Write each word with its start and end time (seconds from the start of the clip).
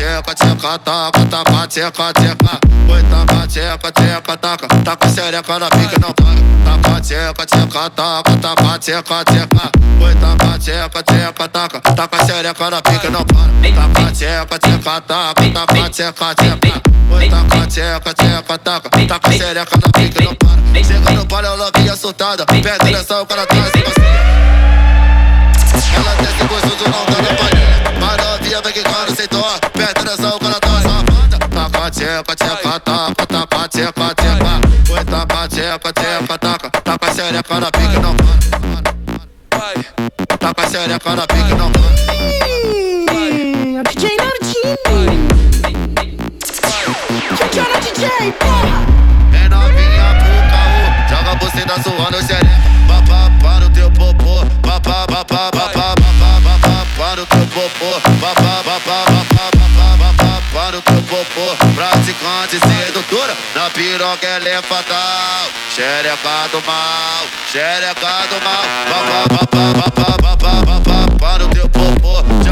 Taca, 0.00 0.34
tcheca, 0.34 0.78
taca, 0.78 1.26
taca, 1.26 1.66
tcheca, 1.66 2.12
tcheca. 2.14 2.58
Oi, 2.88 3.02
taca, 3.02 3.46
tcheca, 3.46 3.92
tcheca, 3.92 4.36
taca. 4.38 4.68
Taca 4.82 5.08
xereca 5.08 5.58
na 5.58 5.68
pica, 5.68 5.98
não 6.00 6.12
para. 6.14 6.40
Taca, 6.64 7.00
tcheca, 7.02 7.46
tcheca, 7.46 7.90
taca, 7.90 8.36
taca, 8.38 8.78
tcheca, 8.78 9.24
tcheca. 9.24 9.70
Oi, 10.00 10.14
taca, 10.14 10.58
tcheca, 10.58 11.02
tcheca, 11.02 11.48
taca. 11.48 11.80
Taca 11.80 12.24
xereca 12.24 12.70
na 12.70 12.80
pica, 12.80 13.10
não 13.10 13.24
para. 13.26 13.50
Taca, 13.74 14.12
tcheca, 14.12 14.58
tcheca, 14.58 15.00
taca, 15.02 15.50
taca, 15.50 15.90
tcheca, 15.90 16.34
tcheca. 16.34 16.82
Oi, 17.12 17.28
taca, 17.28 17.66
tcheca, 17.66 18.14
tcheca, 18.14 18.58
taca. 18.58 18.88
Taca 19.06 19.32
xereca 19.32 19.76
na 19.82 19.92
pica, 19.92 20.22
não 20.22 20.34
para. 20.34 20.82
Chega 20.82 21.10
no 21.10 21.26
palio, 21.26 21.56
novinha 21.58 21.92
assustada. 21.92 22.46
Pede 22.46 22.84
direção, 22.86 23.20
o 23.20 23.26
cara 23.26 23.46
traz 23.46 23.70
e 23.74 23.82
você. 23.82 24.00
Ela 25.96 26.14
desce 26.16 26.44
gostoso, 26.46 26.84
não 26.84 27.04
dá 27.06 27.18
na 27.22 27.32
panela. 27.34 27.92
Mas 28.00 28.16
novinha 28.24 28.60
vem 28.62 28.72
que 28.72 28.82
cara 28.82 29.14
sem 29.14 29.26
dó. 29.28 29.58
Pede 29.72 29.90
atenção, 29.90 30.36
o 30.36 30.40
cara 30.40 30.60
tá 30.60 30.68
safada. 30.68 31.38
Taca, 31.50 31.90
tcheca, 31.90 32.34
tcheca, 32.36 32.80
taca, 32.80 33.26
taca, 33.26 33.68
tcheca, 33.68 34.14
tcheca. 34.14 34.60
Oi, 34.92 35.04
taca, 35.04 35.48
tcheca, 35.48 35.92
tcheca, 35.92 36.38
taca. 36.38 36.70
Taca 36.70 37.14
xereca 37.14 37.60
na 37.60 37.70
pica, 37.70 37.98
não 38.00 38.14
para. 38.16 38.34
Taca 40.38 40.68
xereca 40.68 41.16
na 41.16 41.26
pica, 41.26 41.54
não 41.56 41.70
para. 41.72 41.90
DJ 43.90 44.16
Nardini. 44.16 45.28
Tchau, 47.50 47.66
DJ, 47.80 48.32
porra. 48.32 48.79
Piroca 63.74 64.26
é 64.26 64.62
fatal, 64.62 65.48
xereca 65.74 66.48
do 66.50 66.60
mal, 66.66 67.24
xereca 67.50 68.26
do 68.28 68.44
mal. 68.44 68.64
Vá, 68.88 68.98
vá, 69.08 69.24
vá, 69.30 69.44
vá, 69.52 69.82
vá, 69.94 70.14
vá, 70.20 70.36
vá, 70.36 70.64
vá, 70.64 70.80
vá, 70.80 71.18
para 71.18 71.44
o 71.44 71.48
teu 71.50 71.68
popô. 71.68 72.49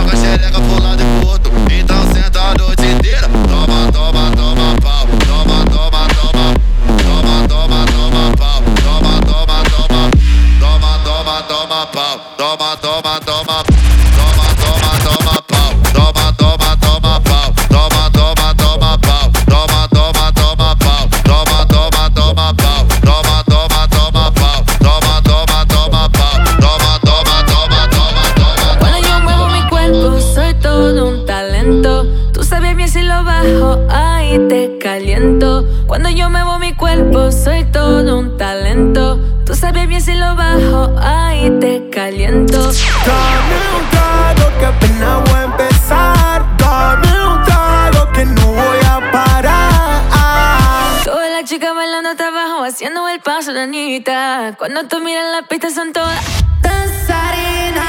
Cuando 54.70 54.86
tú 54.86 55.00
miras 55.02 55.24
la 55.32 55.48
pista, 55.48 55.70
son 55.70 55.94
todas 55.94 56.22
danzarinas. 56.60 57.86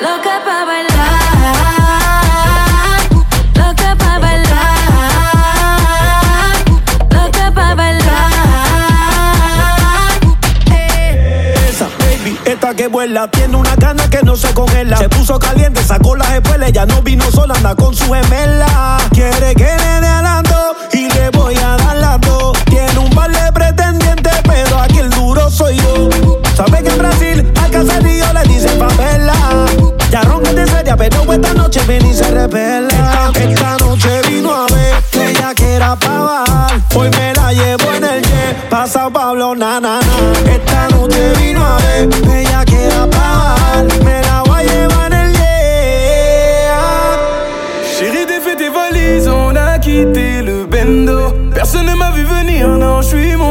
Loca 0.00 0.42
pa' 0.44 0.64
bailar. 0.64 1.20
Loca 3.54 3.94
pa' 3.96 4.18
bailar. 4.18 4.74
Loca 7.10 7.52
pa' 7.54 7.74
bailar. 7.76 8.32
Esa 11.68 11.86
baby, 12.00 12.40
esta 12.44 12.74
que 12.74 12.88
vuela, 12.88 13.30
tiene 13.30 13.56
una 13.56 13.76
gana 13.76 14.10
que 14.10 14.20
no 14.24 14.34
se 14.34 14.52
congela. 14.52 14.96
Se 14.96 15.08
puso 15.08 15.38
caliente, 15.38 15.80
sacó 15.84 16.16
las 16.16 16.32
espuelas, 16.32 16.72
ya 16.72 16.86
no 16.86 17.02
vino 17.02 17.30
sola, 17.30 17.54
anda 17.54 17.76
con 17.76 17.94
su 17.94 18.12
gemela. 18.12 18.98
Quiere 19.12 19.54
que 19.54 19.85
ven 32.46 32.85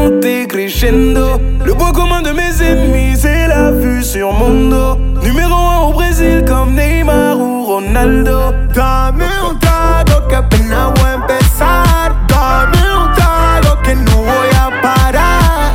monté 0.06 0.46
crescendo. 0.46 1.40
Le 1.64 1.74
point 1.74 1.92
commun 1.92 2.22
de 2.22 2.30
mes 2.30 2.62
ennemis, 2.62 3.16
c'est 3.16 3.48
la 3.48 3.70
vue 3.70 4.02
sur 4.04 4.32
mon 4.32 4.68
dos. 4.70 4.96
Numéro 5.22 5.54
1 5.54 5.78
au 5.88 5.92
Brésil, 5.92 6.44
comme 6.46 6.74
Neymar 6.74 7.36
ou 7.38 7.64
Ronaldo. 7.64 8.52
Dame 8.74 9.26
un 9.48 9.58
trago 9.58 10.28
que 10.28 10.36
apenas 10.36 10.92
voy 10.96 11.10
a 11.10 11.14
empezar. 11.14 12.14
Dame 12.28 12.80
un 13.00 13.12
trago 13.14 13.82
que 13.82 13.94
no 13.94 14.16
voy 14.22 14.50
a 14.64 14.80
parar. 14.80 15.72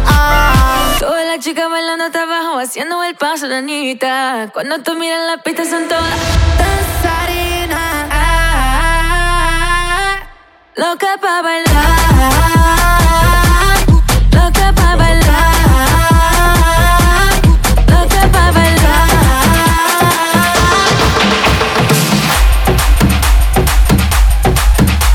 Todas 0.99 1.25
las 1.25 1.39
chicas 1.39 1.69
bailando 1.69 2.05
hasta 2.05 2.23
abajo, 2.23 2.59
haciendo 2.59 3.03
el 3.03 3.15
paso 3.15 3.47
de 3.47 3.55
Anita. 3.55 4.49
Cuando 4.53 4.79
tú 4.79 4.95
miras 4.95 5.21
la 5.29 5.43
pista, 5.43 5.63
son 5.65 5.87
todas 5.87 6.17
danzarinas. 6.61 8.07
Loca 10.77 11.17
pa' 11.21 11.41
bailar. 11.41 13.30
Loca 14.41 14.73
pa' 14.73 14.95
bailar. 14.97 15.29
Loca 17.91 18.23
pa' 18.33 18.51
bailar. 18.55 19.07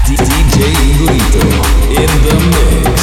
DJ 0.06 0.56
Igorito 0.90 1.44
in 2.00 2.10
the 2.24 2.34
mix. 2.52 2.96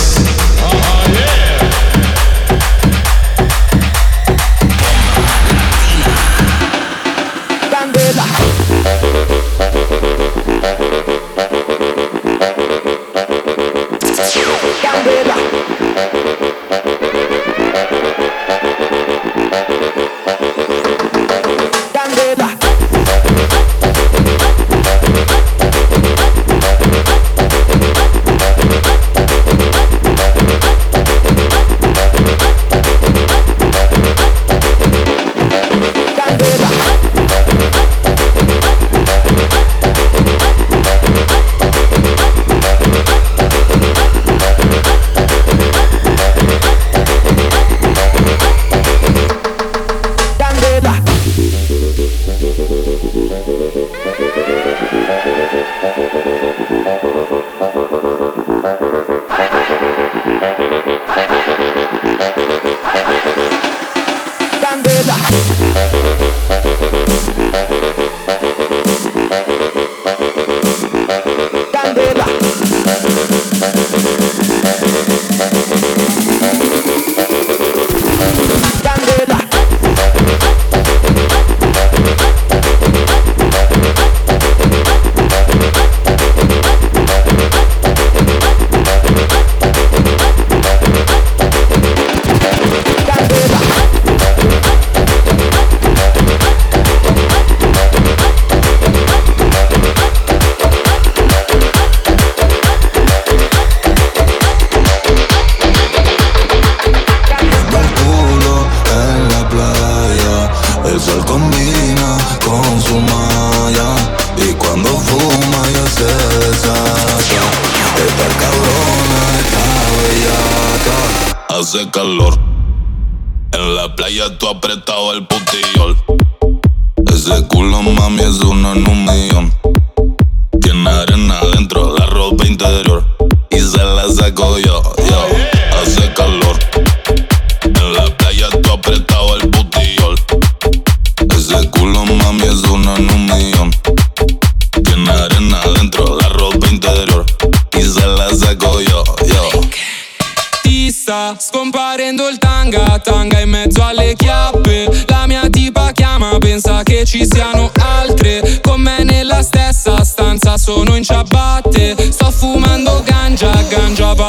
Candela. 14.82 15.33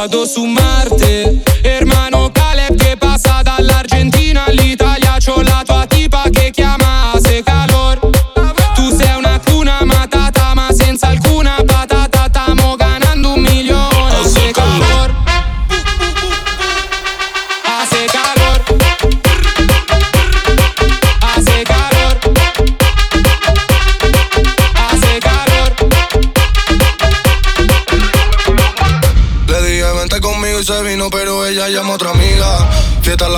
sábado 0.04 0.26
su 0.26 0.43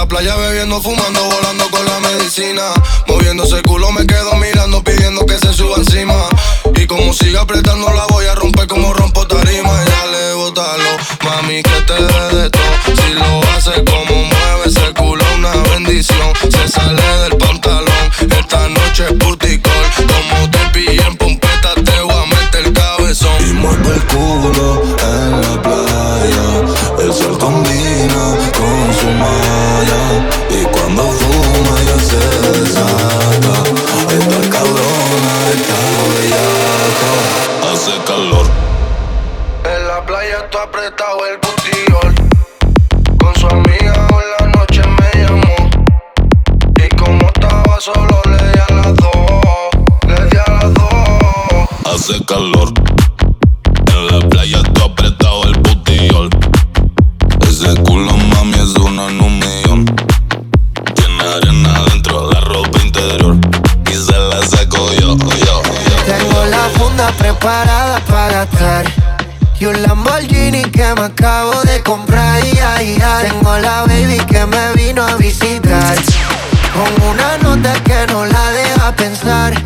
playa 0.06 0.36
bebiendo, 0.36 0.80
fumando, 0.80 1.22
volando 1.24 1.70
con 1.70 1.84
la 1.84 2.00
medicina. 2.00 2.62
Moviéndose 3.06 3.62
culo 3.62 3.90
me 3.92 4.06
quedo 4.06 4.34
mirando, 4.36 4.82
pidiendo 4.82 5.24
que 5.26 5.38
se 5.38 5.52
suba 5.52 5.76
encima. 5.76 6.28
Y 6.74 6.86
como 6.86 7.12
siga 7.12 7.42
apretando 7.42 7.92
la 7.92 8.06
voy 8.06 8.26
a 8.26 8.34
romper 8.34 8.66
como 8.66 8.92
rompo 8.92 9.26
tarima. 9.26 9.84
Ya 9.84 10.06
le 10.06 10.34
botalo, 10.34 10.90
mami 11.24 11.62
que 11.62 11.82
te 11.82 11.94
dé 11.94 12.42
de 12.42 12.50
todo. 12.50 12.62
Si 12.86 13.12
lo 13.14 13.42
hace 13.56 13.84
como 13.84 14.14
mueve 14.14 14.66
ese 14.66 14.92
culo, 14.94 15.24
una 15.36 15.52
bendición. 15.70 16.32
Se 16.50 16.68
sale 16.68 17.15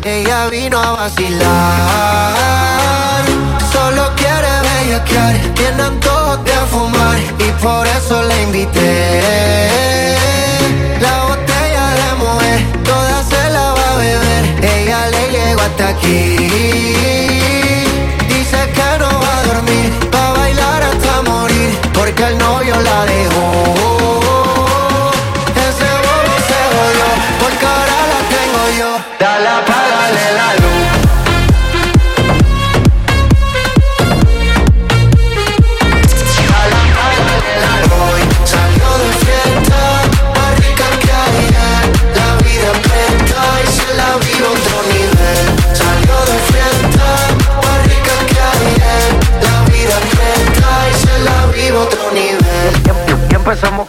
ella 0.03 0.47
vino 0.49 0.79
a 0.79 0.91
vacilar. 0.91 1.51
Solo 3.71 4.09
quiere 4.15 4.49
bellaquear, 4.67 5.35
tiene 5.53 5.83
antojos 5.83 6.43
de 6.43 6.53
fumar 6.71 7.19
y 7.37 7.51
por 7.61 7.85
eso 7.85 8.23
la 8.23 8.41
invité. 8.41 9.21
La 10.99 11.23
botella 11.27 11.85
de 11.99 12.15
mujer, 12.23 12.59
toda 12.83 13.23
se 13.23 13.49
la 13.51 13.73
va 13.73 13.93
a 13.93 13.97
beber, 13.97 14.43
ella 14.63 15.07
le 15.07 15.31
llegó 15.31 15.61
hasta 15.61 15.89
aquí. 15.89 16.70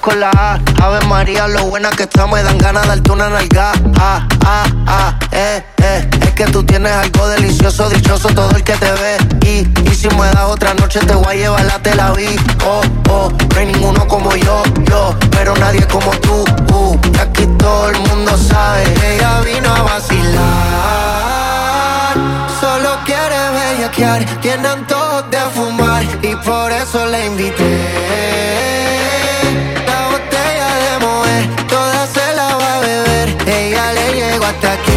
con 0.02 0.18
la 0.18 0.30
A. 0.30 0.60
Ave 0.84 1.00
María, 1.06 1.46
lo 1.46 1.66
buena 1.66 1.88
que 1.90 2.02
está, 2.02 2.26
me 2.26 2.42
dan 2.42 2.58
ganas 2.58 2.82
de 2.82 2.88
darte 2.88 3.12
una 3.12 3.30
nalga. 3.30 3.72
Ah, 3.96 4.26
ah, 4.44 4.64
ah, 4.86 5.18
eh, 5.30 5.64
eh. 5.78 6.10
Es 6.20 6.30
que 6.32 6.44
tú 6.46 6.64
tienes 6.64 6.92
algo 6.92 7.28
delicioso, 7.28 7.88
dichoso 7.88 8.28
todo 8.30 8.50
el 8.50 8.64
que 8.64 8.74
te 8.74 8.90
ve. 8.92 9.16
Y, 9.46 9.64
si 9.94 10.08
me 10.08 10.26
das 10.26 10.44
otra 10.46 10.74
noche, 10.74 10.98
te 11.00 11.14
voy 11.14 11.26
a 11.26 11.34
llevar 11.34 11.64
la 11.64 11.78
te 11.78 11.94
la 11.94 12.10
vi. 12.12 12.36
Oh, 12.66 12.82
oh, 13.10 13.30
no 13.30 13.58
hay 13.58 13.66
ninguno 13.66 14.06
como 14.08 14.34
yo, 14.34 14.64
yo. 14.90 15.14
Pero 15.30 15.56
nadie 15.56 15.86
como 15.86 16.10
tú, 16.18 16.44
uh. 16.72 16.98
Aquí 17.20 17.46
todo 17.58 17.90
el 17.90 17.98
mundo 18.00 18.36
sabe 18.36 18.82
ella 19.06 19.40
vino 19.40 19.72
a 19.72 19.82
vacilar. 19.82 20.42
Solo 22.60 22.98
quiere 23.04 23.38
bellaquear, 23.54 24.24
tiene 24.40 24.66
antojos 24.66 25.30
de 25.30 25.38
fumar. 25.54 26.02
Y 26.22 26.34
por 26.36 26.72
eso 26.72 27.06
la 27.06 27.24
invité. 27.24 28.11
Aquí. 34.60 34.91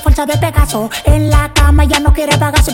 fuerza 0.00 0.26
de 0.26 0.36
Pegaso. 0.36 0.90
En 1.04 1.30
la 1.30 1.52
cama 1.52 1.84
ya 1.84 2.00
no 2.00 2.12
quiere 2.12 2.36
bagazo. 2.36 2.72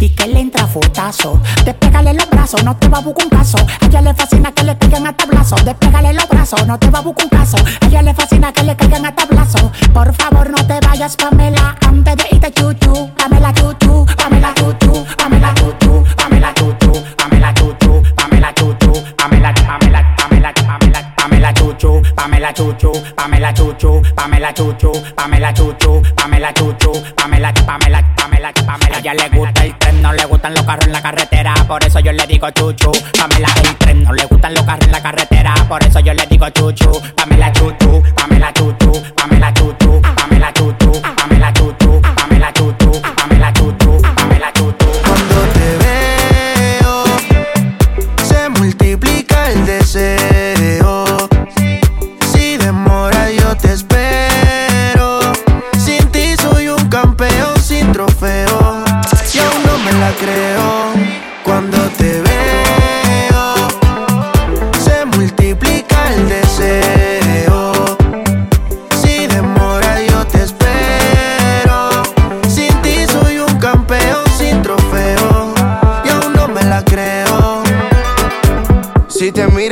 Y 0.00 0.10
que 0.10 0.26
le 0.26 0.40
entra 0.40 0.66
fotazo. 0.66 1.40
Despégale 1.64 2.12
los 2.12 2.28
brazos, 2.28 2.62
no 2.62 2.76
te 2.76 2.88
va 2.88 2.98
a 2.98 3.00
buscar 3.00 3.24
un 3.24 3.30
caso. 3.30 3.56
A 3.80 3.86
ella 3.86 4.02
le 4.02 4.12
fascina 4.12 4.52
que 4.52 4.62
le 4.62 4.76
caigan 4.76 5.06
a 5.06 5.16
tablazo. 5.16 5.56
Despégale 5.64 6.12
los 6.12 6.28
brazos, 6.28 6.66
no 6.66 6.78
te 6.78 6.90
va 6.90 6.98
a 6.98 7.02
buscar 7.02 7.24
un 7.24 7.30
caso. 7.30 7.56
A 7.56 7.86
ella 7.86 8.02
le 8.02 8.12
fascina 8.12 8.52
que 8.52 8.62
le 8.64 8.76
caigan 8.76 9.06
a 9.06 9.14
tablazo. 9.14 9.72
Por 9.94 10.12
favor, 10.14 10.50
no 10.50 10.66
te 10.66 10.78
vayas, 10.86 11.16
Pamela. 11.16 11.76
Antes 11.86 12.16
de 12.16 12.24
irte, 12.32 12.52
chuchu. 12.52 13.10
Pamela, 13.16 13.52
chuchu. 13.54 14.04
Pamela, 14.16 14.52
chuchu. 14.54 15.06
Pamela, 15.16 15.53
Pamela 23.44 23.52
Chuchu, 23.52 24.02
Pamela 24.14 24.54
Chuchu, 24.54 24.90
Pamela 25.14 25.52
Chuchu, 25.52 26.02
Pamela 26.16 26.50
Chuchu, 26.54 26.92
Pamela 27.14 27.52
Pamela, 27.52 28.02
Pamela, 28.16 28.52
Pamela. 28.54 28.98
Ella 28.98 29.12
le 29.12 29.28
gusta 29.36 29.64
el 29.64 29.76
tren, 29.76 30.00
no 30.00 30.14
le 30.14 30.24
gustan 30.24 30.54
los 30.54 30.62
carros 30.62 30.86
en 30.86 30.92
la 30.92 31.02
carretera, 31.02 31.52
por 31.68 31.84
eso 31.84 32.00
yo 32.00 32.12
le 32.12 32.26
digo 32.26 32.48
Chuchu. 32.52 32.90
Pamela 33.18 33.48
el 33.62 33.76
tren, 33.76 34.02
no 34.02 34.14
le 34.14 34.24
gustan 34.24 34.54
los 34.54 34.64
carros 34.64 34.86
en 34.86 34.92
la 34.92 35.02
carretera, 35.02 35.54
por 35.68 35.84
eso 35.84 36.00
yo 36.00 36.14
le 36.14 36.26
digo 36.26 36.48
Chuchu. 36.48 37.02
Pamela 37.14 37.52
Chuchu, 37.52 38.02
Pamela 38.14 38.50
Chuchu, 38.54 39.02
Pamela 39.14 39.52
Chuchu, 39.52 40.00
Pamela 40.00 40.22
Chuchu. 40.22 40.23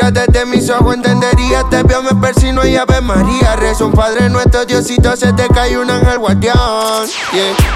miras 0.02 0.26
desde 0.26 0.46
mis 0.46 0.68
ojos 0.70 0.94
entenderías. 0.94 1.68
Te 1.70 1.82
veo, 1.82 2.02
me 2.02 2.14
persino 2.14 2.66
y 2.66 2.76
Ave 2.76 3.00
María. 3.00 3.56
Rezo 3.56 3.86
un 3.86 3.92
Padre 3.92 4.28
nuestro, 4.28 4.64
Diosito, 4.64 5.16
se 5.16 5.32
te 5.32 5.48
cae 5.48 5.78
un 5.78 5.90
ángel 5.90 6.18
guardián. 6.18 6.56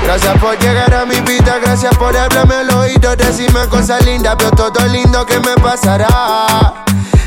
Gracias 0.05 0.39
por 0.39 0.59
llegar 0.59 0.93
a 0.95 1.05
mi 1.05 1.21
vida, 1.21 1.59
gracias 1.63 1.97
por 1.97 2.17
hablarme 2.17 2.55
al 2.55 2.71
oído. 2.71 3.15
Decirme 3.17 3.67
cosas 3.69 4.05
lindas, 4.05 4.37
veo 4.39 4.51
todo 4.51 4.87
lindo 4.89 5.25
que 5.27 5.39
me 5.41 5.55
pasará. 5.63 6.85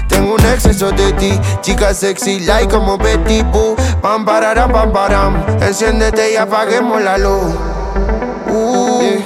Tengo 0.08 0.34
un 0.34 0.46
exceso 0.46 0.92
de 0.92 1.14
ti, 1.14 1.40
chica 1.62 1.94
sexy, 1.94 2.42
like 2.42 2.74
como 2.74 2.98
Betty 2.98 3.44
Boo. 3.44 3.76
Pam, 4.02 4.26
pararam, 4.26 4.72
pam, 4.72 4.92
param. 4.92 5.46
Enciéndete 5.62 6.34
y 6.34 6.36
apaguemos 6.36 7.02
la 7.02 7.18
luz. 7.18 7.54
Uh. 8.52 9.22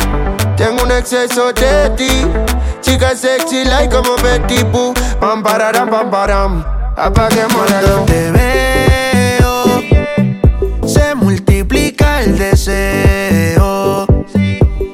Tengo 0.57 0.83
un 0.83 0.91
exceso 0.91 1.51
de 1.53 1.89
ti, 1.91 2.27
chica 2.81 3.15
sexy, 3.15 3.63
like 3.65 3.93
como 3.93 4.15
Betty 4.17 4.63
Boo. 4.65 4.93
Pam, 5.23 5.41
pararam, 5.41 5.87
pam, 5.87 6.09
param. 6.11 6.65
Apaguemos 6.97 7.71
la 7.71 7.81
luz. 7.81 8.05
Te 8.07 8.29
veo. 8.33 9.81
Se 10.85 11.15
multiplica 11.15 12.21
el 12.23 12.37
deseo. 12.37 14.05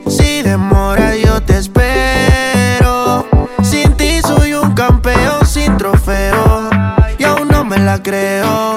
Si 0.08 0.44
demora, 0.44 1.16
yo 1.16 1.42
te 1.42 1.58
espero. 1.58 3.26
Sin 3.64 3.98
ti 3.98 4.22
soy 4.22 4.54
un 4.54 4.76
campeón 4.76 5.48
sin 5.48 5.76
trofeo. 5.78 6.70
Y 7.18 7.24
aún 7.24 7.48
no 7.48 7.66
me 7.66 7.80
la 7.80 7.98
creo. 8.00 8.76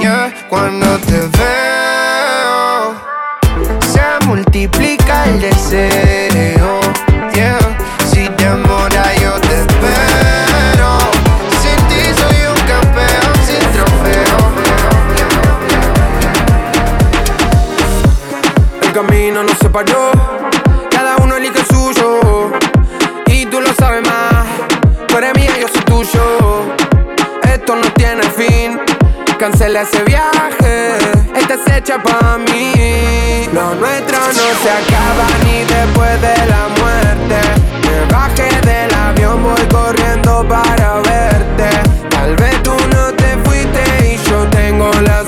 Cuando 0.49 0.97
te 1.01 1.19
veo. 1.37 2.95
Se 3.93 4.27
multiplica 4.27 5.27
el 5.27 5.39
deseo. 5.43 6.12
Separó, 19.73 20.13
cada 20.91 21.17
uno 21.17 21.37
elige 21.37 21.61
el 21.61 21.67
suyo. 21.67 22.53
Y 23.27 23.47
tú 23.47 23.59
lo 23.61 23.73
sabes 23.73 24.07
más, 24.07 24.45
tú 25.09 25.17
eres 25.17 25.35
mía, 25.35 25.51
yo 25.59 25.67
soy 25.69 25.81
tuyo. 25.83 26.75
Esto 27.43 27.77
no 27.77 27.91
tiene 27.95 28.23
fin, 28.23 28.79
cancela 29.39 29.83
ese 29.83 30.03
viaje, 30.05 30.99
esta 31.35 31.55
es 31.55 31.67
hecha 31.75 32.03
para 32.03 32.37
mí. 32.37 33.49
Lo 33.55 33.75
nuestro 33.77 34.19
no 34.19 34.47
se 34.63 34.71
acaba 34.71 35.27
ni 35.45 35.65
después 35.65 36.21
de 36.21 36.37
la 36.53 36.69
muerte. 36.79 37.37
Me 37.83 38.13
bajé 38.13 38.49
del 38.67 38.95
avión, 38.95 39.43
voy 39.43 39.63
corriendo 39.71 40.47
para 40.49 40.97
verte. 41.01 41.71
Tal 42.11 42.37
vez 42.37 42.63
tú 42.63 42.75
no 42.95 43.13
te 43.15 43.39
fuiste 43.45 43.83
y 44.05 44.29
yo 44.29 44.47
tengo 44.51 44.91
la 45.01 45.25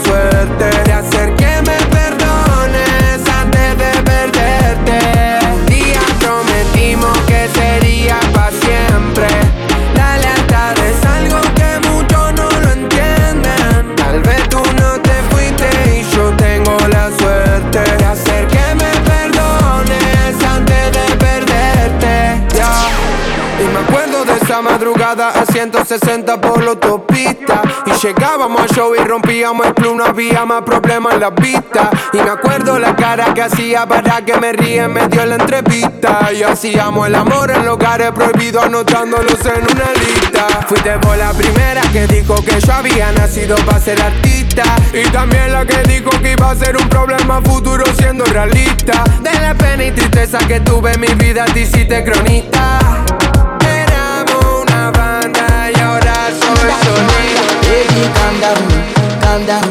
madrugada 24.94 25.28
a 25.30 25.46
160 25.46 26.40
por 26.40 26.62
la 26.62 26.70
autopista. 26.70 27.62
Y 27.86 28.06
llegábamos 28.06 28.60
al 28.60 28.68
show 28.68 28.94
y 28.94 28.98
rompíamos 29.04 29.66
el 29.66 29.74
club, 29.74 29.96
no 29.96 30.04
había 30.04 30.44
más 30.44 30.62
problemas 30.62 31.14
en 31.14 31.20
la 31.20 31.30
vista. 31.30 31.90
Y 32.12 32.18
me 32.18 32.30
acuerdo 32.30 32.78
la 32.78 32.94
cara 32.94 33.34
que 33.34 33.42
hacía 33.42 33.86
para 33.86 34.24
que 34.24 34.36
me 34.36 34.52
ríe 34.52 34.82
en 34.82 34.92
medio 34.92 35.20
de 35.20 35.26
la 35.26 35.34
entrevista. 35.36 36.30
Y 36.32 36.42
hacíamos 36.42 37.06
el 37.06 37.14
amor 37.14 37.50
en 37.50 37.66
lugares 37.66 38.10
prohibidos, 38.12 38.64
anotándolos 38.64 39.40
en 39.46 39.62
una 39.62 39.92
lista. 39.94 40.46
Fuiste 40.68 40.98
por 40.98 41.16
la 41.16 41.32
primera 41.32 41.80
que 41.92 42.06
dijo 42.06 42.36
que 42.44 42.60
yo 42.60 42.72
había 42.72 43.12
nacido 43.12 43.56
para 43.66 43.80
ser 43.80 44.00
artista. 44.00 44.64
Y 44.92 45.08
también 45.10 45.52
la 45.52 45.66
que 45.66 45.78
dijo 45.88 46.10
que 46.22 46.32
iba 46.32 46.50
a 46.50 46.54
ser 46.54 46.76
un 46.76 46.88
problema 46.88 47.40
futuro 47.42 47.84
siendo 47.98 48.24
realista. 48.26 49.02
De 49.22 49.32
la 49.40 49.54
pena 49.54 49.84
y 49.84 49.92
tristeza 49.92 50.38
que 50.38 50.60
tuve 50.60 50.92
en 50.92 51.00
mi 51.00 51.14
vida, 51.14 51.44
te 51.46 51.60
hiciste 51.60 52.04
cronista. 52.04 53.03
Baby, 56.74 58.02
calm 58.18 58.40
down, 58.40 58.62
calm 59.22 59.46
down. 59.46 59.68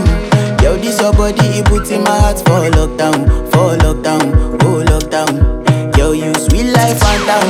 Yo, 0.63 0.77
this 0.77 0.99
your 1.01 1.11
body, 1.13 1.59
it 1.59 1.65
puts 1.65 1.91
in 1.91 2.03
my 2.03 2.17
heart 2.17 2.37
for 2.39 2.69
lockdown, 2.71 3.27
for 3.51 3.75
lockdown, 3.83 4.31
oh 4.63 4.83
lockdown. 4.87 5.97
Yo, 5.97 6.11
you 6.13 6.33
sweet 6.35 6.71
life, 6.71 6.97
phantom, 6.99 7.49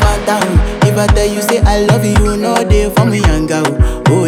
phantom. 0.00 0.48
If 0.88 0.96
I 0.96 1.06
tell 1.08 1.26
you 1.26 1.42
say 1.42 1.58
I 1.60 1.80
love 1.84 2.04
you, 2.04 2.36
no 2.38 2.54
day 2.64 2.88
for 2.90 3.04
me, 3.04 3.18
young 3.20 3.46
girl, 3.46 3.64
oh. 4.08 4.24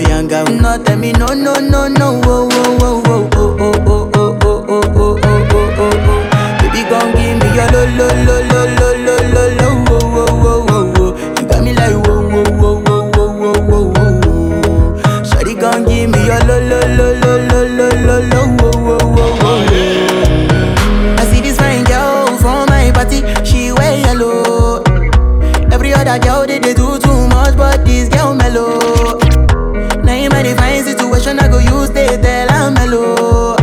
No 0.60 0.82
tell 0.84 0.98
me 0.98 1.12
no, 1.12 1.26
no, 1.28 1.54
no, 1.54 1.88
no, 1.88 2.20
oh, 2.24 2.48
oh, 2.52 2.78
oh, 2.80 3.02
oh, 3.06 3.26
oh, 3.36 3.80
oh, 3.86 4.10
oh, 4.14 4.38
oh, 4.42 4.62
oh, 4.68 4.68
oh, 4.68 5.18
oh, 5.24 5.48
oh, 5.54 5.76
oh, 5.78 5.92
oh. 6.08 6.20
Baby, 6.60 6.82
gon' 6.90 7.12
give 7.16 7.36
me 7.40 7.48
your 7.56 7.68
lo, 7.72 7.82
lo, 7.96 8.08
lo, 8.26 8.36
lo, 8.50 8.60
lo, 8.76 8.88
lo, 9.06 9.16
lo, 9.32 9.44
lo, 9.56 9.67
other 26.08 26.18
girl 26.24 26.46
they, 26.46 26.58
they 26.58 26.72
do 26.74 26.98
too 26.98 27.28
much, 27.28 27.56
but 27.56 27.84
this 27.84 28.08
girl 28.08 28.34
mellow. 28.34 29.18
Now 30.02 30.14
in 30.14 30.30
my 30.30 30.42
divine 30.42 30.82
situation, 30.82 31.38
I 31.38 31.48
go 31.48 31.58
use 31.58 31.90
they 31.90 32.16
tell 32.20 32.50
I'm 32.50 32.74
mellow. 32.74 33.56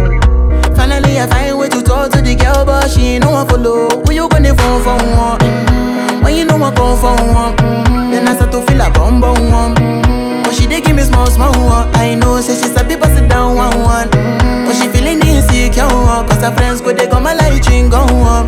Finally, 0.75 1.19
I 1.19 1.27
find 1.27 1.57
way 1.57 1.69
to 1.69 1.81
talk 1.81 2.11
to 2.11 2.21
the 2.21 2.35
girl, 2.35 2.65
but 2.65 2.89
she 2.89 3.17
ain't 3.17 3.23
no 3.25 3.31
one 3.31 3.47
follow. 3.47 3.89
Who 4.05 4.13
you 4.13 4.29
gonna 4.29 4.53
phone 4.53 4.83
for 4.83 4.93
one? 5.17 5.39
Mm-hmm. 5.39 6.23
When 6.23 6.35
you 6.35 6.45
know 6.45 6.61
I 6.63 6.71
come 6.75 6.97
for 6.97 7.15
one, 7.33 7.55
mm-hmm. 7.57 8.11
then 8.11 8.27
I 8.27 8.35
start 8.35 8.51
to 8.51 8.61
feel 8.61 8.81
a 8.81 8.91
bum 8.91 9.19
bum 9.21 9.49
one. 9.51 9.75
Mm-hmm. 9.75 10.43
But 10.43 10.53
she 10.53 10.67
dey 10.67 10.81
give 10.81 10.95
me 10.95 11.01
small 11.03 11.25
small 11.27 11.51
one. 11.65 11.89
I 11.95 12.13
know, 12.15 12.41
say 12.41 12.53
she's 12.55 12.75
a 12.79 12.83
bit 12.83 13.01
pass 13.01 13.17
it 13.19 13.27
down 13.27 13.55
one 13.55 13.79
one. 13.81 14.07
Mm-hmm. 14.09 14.65
But 14.67 14.75
she 14.75 14.87
feeling 14.89 15.19
insecure, 15.25 15.87
cause 16.29 16.41
her 16.43 16.51
friends 16.55 16.81
go 16.81 16.93
they 16.93 17.07
go 17.07 17.19
my 17.19 17.33
light 17.33 17.65
ring 17.69 17.89
go 17.89 18.01
on. 18.05 18.45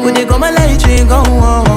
Go 0.00 0.10
they 0.12 0.24
go 0.24 0.38
my 0.38 0.50
light 0.50 0.82
ring 0.86 1.06
go 1.08 1.16
on. 1.20 1.73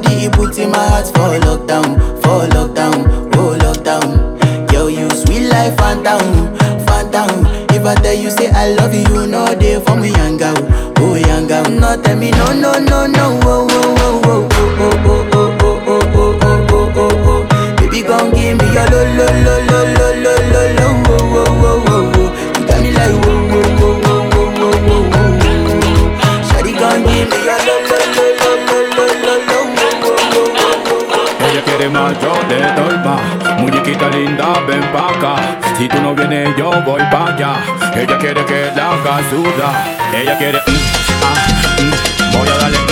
Body, 0.00 0.24
it 0.26 0.32
puts 0.32 0.58
in 0.58 0.70
my 0.70 0.78
heart 0.78 1.06
for 1.06 1.38
lockdown, 1.46 1.96
for 2.22 2.46
lockdown, 2.54 3.30
oh 3.36 3.56
lockdown. 3.58 4.72
Yo, 4.72 4.86
you 4.88 5.08
sweet 5.10 5.48
life, 5.48 5.76
phantom, 5.76 6.56
phantom. 6.86 7.46
If 7.70 7.84
I 7.84 7.94
tell 7.96 8.14
you 8.14 8.30
say 8.30 8.50
I 8.50 8.70
love 8.74 8.94
you, 8.94 9.26
no 9.26 9.54
day 9.54 9.80
for 9.80 9.96
me, 9.96 10.10
young 10.10 10.36
girl, 10.36 10.56
oh 10.98 11.14
young 11.16 11.46
girl. 11.46 11.64
No 11.70 12.00
tell 12.02 12.16
me 12.16 12.30
no, 12.32 12.52
no, 12.52 12.72
no, 12.78 13.06
no, 13.06 13.40
oh, 13.44 13.67
más, 31.90 32.14
yo 32.20 32.32
le 32.48 32.60
doy. 32.72 32.98
Muñequita 33.58 34.08
linda, 34.08 34.60
ven 34.66 34.82
pa' 34.92 35.10
acá. 35.10 35.58
Si 35.76 35.88
tú 35.88 36.00
no 36.00 36.14
vienes, 36.14 36.56
yo 36.56 36.70
voy 36.84 37.02
pa' 37.10 37.28
allá. 37.28 37.56
Ella 37.94 38.18
quiere 38.18 38.44
que 38.44 38.70
la 38.74 38.92
haga 38.92 39.20
sudar. 39.30 39.96
Ella 40.14 40.38
quiere, 40.38 40.58
mm, 40.58 40.76
ah, 41.22 41.34
mm, 41.80 42.36
voy 42.36 42.48
a 42.48 42.56
darle, 42.56 42.78
mm, 42.78 42.90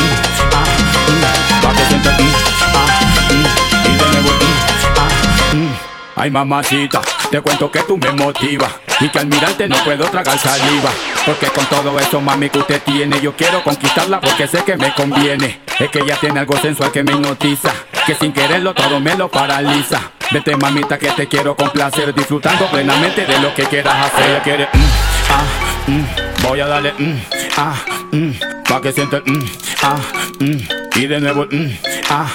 ah, 0.53 0.65
mm, 1.09 1.63
pa' 1.63 1.73
que 1.73 1.85
sienta, 1.87 2.11
mm, 2.11 2.35
ah, 2.75 2.87
mm, 3.31 3.89
y 3.89 3.97
de 3.97 4.07
nuevo, 4.13 4.31
mm, 4.31 4.99
ah, 4.99 5.55
mm. 5.55 5.87
Ay 6.17 6.31
mamacita, 6.31 7.01
te 7.31 7.41
cuento 7.41 7.71
que 7.71 7.83
tú 7.83 7.99
me 7.99 8.11
motivas 8.13 8.73
Y 9.01 9.11
que 9.11 9.19
al 9.19 9.27
mirarte 9.27 9.69
no 9.69 9.77
puedo 9.85 10.07
tragar 10.07 10.39
saliva 10.39 10.91
Porque 11.27 11.49
con 11.49 11.67
todo 11.67 12.01
eso 12.01 12.23
mami 12.23 12.49
que 12.49 12.61
usted 12.61 12.81
tiene 12.83 13.21
Yo 13.21 13.37
quiero 13.37 13.63
conquistarla 13.63 14.19
porque 14.23 14.49
sé 14.49 14.65
que 14.65 14.79
me 14.79 14.95
conviene 14.95 15.61
Es 15.79 15.91
que 15.91 15.99
ella 15.99 16.17
tiene 16.19 16.41
algo 16.41 16.57
sensual 16.57 16.91
que 16.91 17.03
me 17.03 17.13
hipnotiza 17.13 17.71
Que 18.07 18.15
sin 18.15 18.33
quererlo 18.33 18.73
todo 18.73 19.01
me 19.01 19.17
lo 19.17 19.29
paraliza 19.29 20.13
Vete 20.31 20.57
mamita 20.57 20.97
que 20.97 21.11
te 21.11 21.27
quiero 21.27 21.57
complacer 21.57 22.15
Disfrutando 22.15 22.67
plenamente 22.71 23.27
de 23.27 23.41
lo 23.41 23.53
que 23.53 23.65
quieras 23.65 24.07
hacer 24.07 24.31
Ella 24.31 24.43
quiere, 24.45 24.69
mm, 24.73 24.79
ah, 25.31 25.89
mm, 25.89 26.47
voy 26.47 26.61
a 26.61 26.67
darle, 26.69 26.93
mm, 26.97 27.21
ah, 27.57 27.75
mm, 28.13 28.31
pa' 28.69 28.81
que 28.81 28.93
sienta, 28.93 29.17
el, 29.17 29.25
mm, 29.25 29.45
ah, 29.83 29.97
mm, 30.39 31.01
y 31.01 31.07
de 31.07 31.21
nuevo, 31.21 31.43
el, 31.51 31.69
mm, 31.69 31.79
ah. 32.11 32.29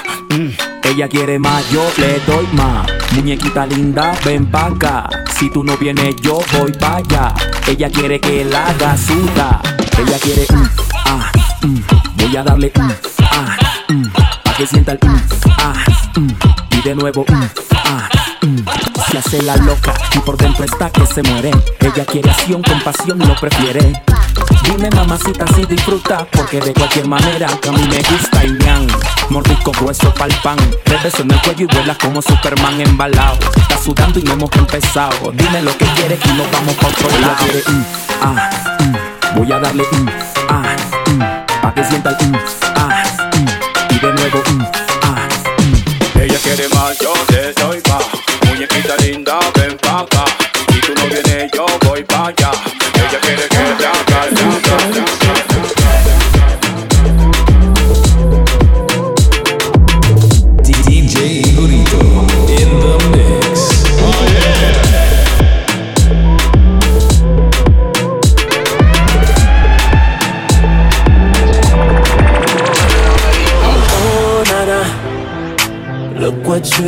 Ella 0.84 1.07
quiere 1.07 1.39
más, 1.39 1.69
yo 1.71 1.89
le 1.97 2.19
doy 2.21 2.47
más. 2.51 2.86
Muñequita 3.13 3.65
linda, 3.65 4.12
ven 4.25 4.45
pa' 4.47 4.65
acá. 4.65 5.10
Si 5.38 5.49
tú 5.49 5.63
no 5.63 5.77
vienes, 5.77 6.15
yo 6.17 6.39
voy 6.53 6.73
pa' 6.73 6.97
allá. 6.97 7.34
Ella 7.67 7.89
quiere 7.89 8.19
que 8.19 8.43
la 8.43 8.67
haga 8.67 8.97
suda. 8.97 9.62
Ella 9.97 10.19
quiere, 10.19 10.45
ah, 11.05 11.31
voy 12.17 12.36
a 12.36 12.43
darle, 12.43 12.73
ah, 12.75 13.57
que 14.62 14.67
sienta 14.67 14.91
el, 14.91 15.00
mm, 15.02 15.21
ah, 15.58 15.74
mm, 16.17 16.30
y 16.78 16.82
de 16.84 16.93
nuevo, 16.93 17.26
mm, 17.28 17.43
ah, 17.84 18.10
mm. 18.43 18.58
Se 19.10 19.17
hace 19.17 19.41
la 19.41 19.56
loca 19.56 19.91
y 20.13 20.19
por 20.19 20.38
dentro 20.38 20.63
está 20.63 20.91
que 20.91 21.04
se 21.08 21.24
muere. 21.24 21.50
Ella 21.80 22.06
quiere 22.06 22.30
acción, 22.30 22.62
compasión, 22.62 23.17
lo 23.17 23.34
prefiere. 23.39 24.04
Dime 24.63 24.89
mamacita 24.91 25.45
si 25.56 25.65
disfruta 25.65 26.26
Porque 26.32 26.62
de 26.62 26.74
cualquier 26.74 27.08
manera 27.08 27.47
a 27.47 27.71
mí 27.71 27.88
me 27.89 27.97
gusta 27.97 28.45
y 28.45 28.52
bien 28.54 28.88
Mordisco 29.30 29.71
grueso 29.71 30.13
pa'l 30.13 30.34
pan 30.43 30.58
Tres 30.86 31.04
besos 31.04 31.21
en 31.21 31.32
el 31.32 31.41
cuello 31.41 31.67
y 31.69 31.76
vuelas 31.76 31.97
como 31.97 32.21
Superman 32.21 32.80
embalado 32.80 33.39
Está 33.58 33.78
sudando 33.78 34.19
y 34.19 34.24
no 34.24 34.34
hemos 34.34 34.52
empezado 34.54 35.32
Dime 35.34 35.63
lo 35.63 35.76
que 35.78 35.86
quieres 35.86 36.19
y 36.24 36.38
nos 36.38 36.50
vamos 36.52 36.76
pa' 36.76 36.88
otro 36.88 37.19
lado 37.19 37.36
quiere, 37.39 37.63
mm, 37.67 37.86
ah, 38.21 38.50
mm, 38.80 39.38
Voy 39.38 39.52
a 39.52 39.60
darle 39.60 39.84
mm, 39.91 40.08
ah, 40.50 40.76
mm, 41.08 41.62
Pa' 41.62 41.74
que 41.74 41.84
sienta 41.84 42.12
el 42.12 42.28
mm, 42.28 42.70
Mm, 44.21 44.62
ah, 45.01 45.27
mm. 45.57 46.21
Ella 46.21 46.38
quiere 46.43 46.69
más, 46.69 46.95
yo 46.99 47.12
te 47.25 47.53
doy 47.53 47.81
pa. 47.81 47.97
Muñequita 48.47 48.95
linda, 48.97 49.39
ven 49.55 49.75
pa' 49.77 50.01
acá. 50.01 50.40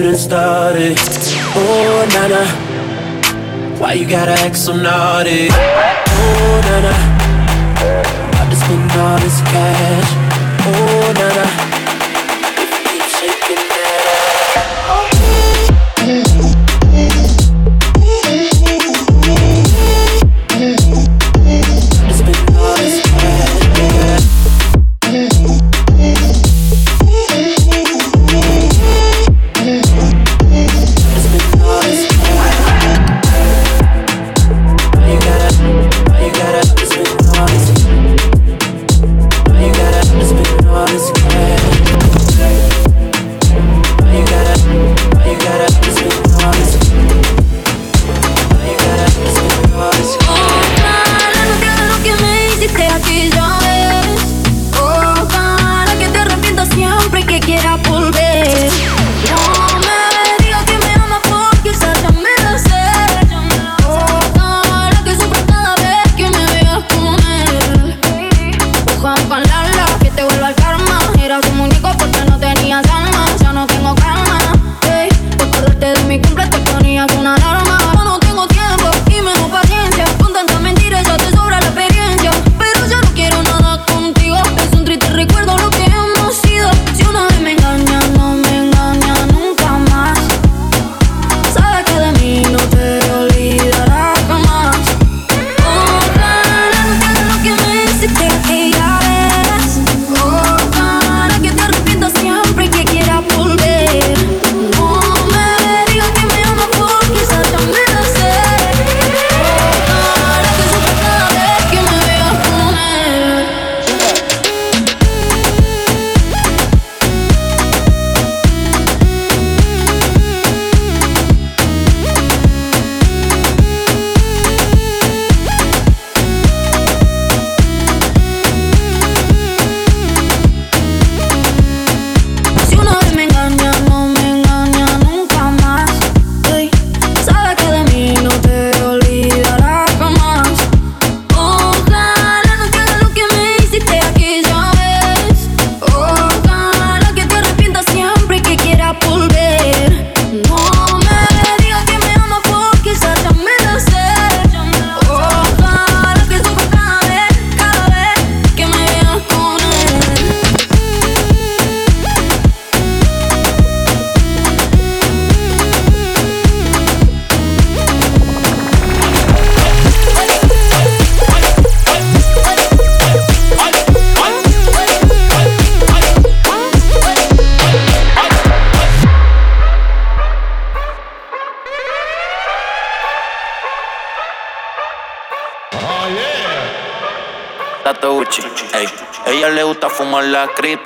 You 0.04 0.10
done 0.10 0.20
started. 0.20 0.98
Oh, 1.56 2.06
nana. 2.14 2.46
Why 3.80 3.94
you 3.94 4.08
gotta 4.08 4.32
act 4.32 4.58
so 4.58 4.76
naughty? 4.76 5.48
Oh, 5.50 6.62
nana. 6.66 6.94
About 8.30 8.50
to 8.50 8.56
spend 8.56 8.92
all 8.92 9.20
this 9.20 9.42
cash. 9.42 10.10
Oh, 10.68 11.14
nana. 11.16 11.23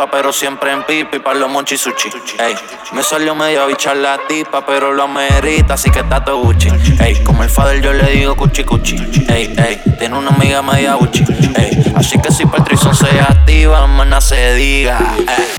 Pero 0.06 0.32
siempre 0.32 0.72
en 0.72 0.84
pipi 0.84 1.18
para 1.20 1.40
los 1.40 1.50
monchi 1.50 1.78
sushi. 1.78 2.10
Ey, 2.38 2.56
me 2.92 3.02
salió 3.02 3.34
medio 3.34 3.66
bichar 3.66 3.98
la 3.98 4.20
tipa, 4.28 4.64
pero 4.66 4.94
lo 4.94 5.04
amerita, 5.04 5.74
así 5.74 5.90
que 5.90 6.00
está 6.00 6.24
todo 6.24 6.38
Gucci. 6.38 6.70
Ey, 7.00 7.24
como 7.24 7.44
el 7.44 7.50
fader 7.50 7.82
yo 7.82 7.94
le 7.94 8.12
digo 8.12 8.36
cuchi 8.36 8.64
cuchi. 8.64 8.96
Ey, 9.28 9.56
ey, 9.58 9.82
tiene 9.98 10.16
una 10.16 10.30
amiga 10.30 10.62
media 10.62 10.94
Gucci. 10.94 11.24
Ey, 11.56 11.94
así 11.96 12.20
que 12.20 12.32
si 12.32 12.46
Patricio 12.46 12.94
se 12.94 13.20
activa, 13.20 13.88
mana 13.88 14.22
se 14.22 14.54
diga. 14.54 15.00
Ey. 15.18 15.57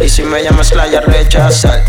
Y 0.00 0.08
si 0.08 0.22
me 0.22 0.42
llamas 0.42 0.74
la 0.74 0.86
ya 0.86 1.00
rechazar, 1.00 1.81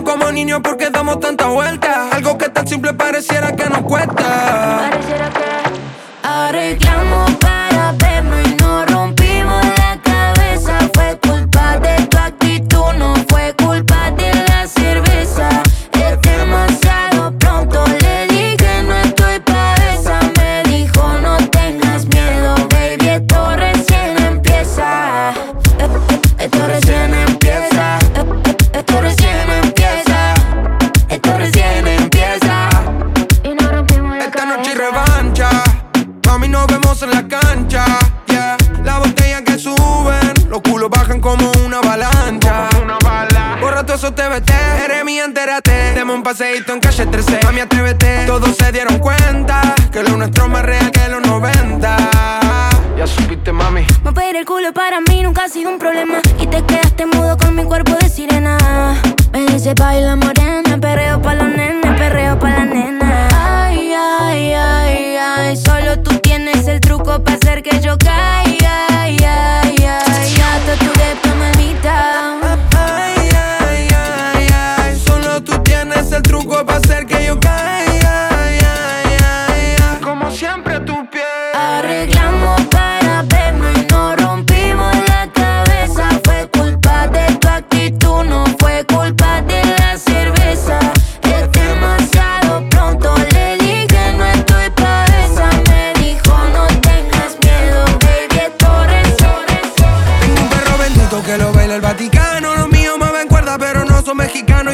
como 0.00 0.32
niños 0.32 0.60
porque 0.62 0.88
damos 0.90 1.20
tanta 1.20 1.46
vuelta. 1.48 2.08
Algo 2.10 2.38
que 2.38 2.48
tan 2.48 2.66
simple 2.66 2.94
pareciera 2.94 3.54
que 3.54 3.68
nos 3.68 3.82
cuesta. 3.82 4.90
Arreglamos 6.22 7.30
para 7.32 7.61
vernos 7.61 7.61
paseíto 46.32 46.72
en 46.72 46.80
calle 46.80 47.04
13. 47.04 47.40
Mami, 47.44 47.60
atrévete. 47.60 48.24
Todos 48.26 48.56
se 48.56 48.72
dieron 48.72 48.98
cuenta 49.00 49.74
que 49.92 50.02
lo 50.02 50.16
nuestro 50.16 50.44
es 50.44 50.50
más 50.50 50.62
real 50.62 50.90
que 50.90 51.06
los 51.10 51.20
90. 51.26 51.96
Ya 52.96 53.06
supiste, 53.06 53.52
mami. 53.52 53.84
Mover 54.02 54.36
el 54.36 54.46
culo 54.46 54.72
para 54.72 55.02
mí 55.02 55.22
nunca 55.22 55.44
ha 55.44 55.48
sido 55.50 55.70
un 55.70 55.78
problema. 55.78 56.20
Y 56.40 56.46
te 56.46 56.64
quedaste 56.64 57.04
mudo 57.04 57.36
con 57.36 57.54
mi 57.54 57.64
cuerpo 57.64 57.92
de 58.00 58.08
sirena. 58.08 58.56
Me 59.30 59.44
dice 59.44 59.74
baila 59.74 60.16
morena, 60.16 60.78
perreo 60.80 61.20
pa' 61.20 61.34
los 61.34 61.48
nenes, 61.48 61.98
perreo 61.98 62.38
pa' 62.38 62.48
la 62.48 62.64
nena. 62.64 63.28
Ay, 63.66 63.92
ay, 63.92 64.54
ay, 64.54 65.16
ay. 65.16 65.56
Solo 65.58 66.00
tú 66.00 66.18
tienes 66.20 66.66
el 66.66 66.80
truco 66.80 67.22
para 67.22 67.36
hacer 67.36 67.62
que 67.62 67.78
yo 67.80 67.98
caiga. 67.98 68.91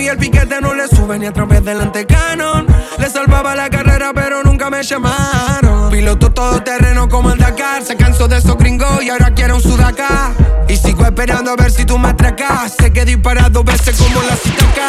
El 0.09 0.17
piquete 0.17 0.59
no 0.63 0.73
le 0.73 0.89
sube 0.89 1.19
ni 1.19 1.27
a 1.27 1.33
través 1.35 1.63
del 1.63 1.83
antecanon. 1.83 2.67
Le 2.99 3.11
salvaba 3.11 3.55
la 3.55 3.69
carrera, 3.69 4.13
pero 4.15 4.43
nunca 4.43 4.71
me 4.71 4.83
llamaron. 4.83 5.91
Piloto 5.91 6.33
todoterreno 6.33 7.11
como 7.11 7.31
el 7.31 7.39
Dakar. 7.39 7.85
Se 7.85 7.95
cansó 7.95 8.27
de 8.27 8.39
esos 8.39 8.57
gringos 8.57 9.03
y 9.03 9.11
ahora 9.11 9.35
quiere 9.35 9.53
un 9.53 9.61
sudaca. 9.61 10.33
Y 10.67 10.77
sigo 10.79 11.05
esperando 11.05 11.51
a 11.51 11.57
ver 11.57 11.71
si 11.71 11.85
tú 11.85 11.99
me 11.99 12.09
atracas. 12.09 12.73
Sé 12.79 12.91
que 12.91 13.05
dispara 13.05 13.51
dos 13.51 13.67
veces 13.67 13.99
como 13.99 14.23
la 14.23 14.35
citaca. 14.37 14.89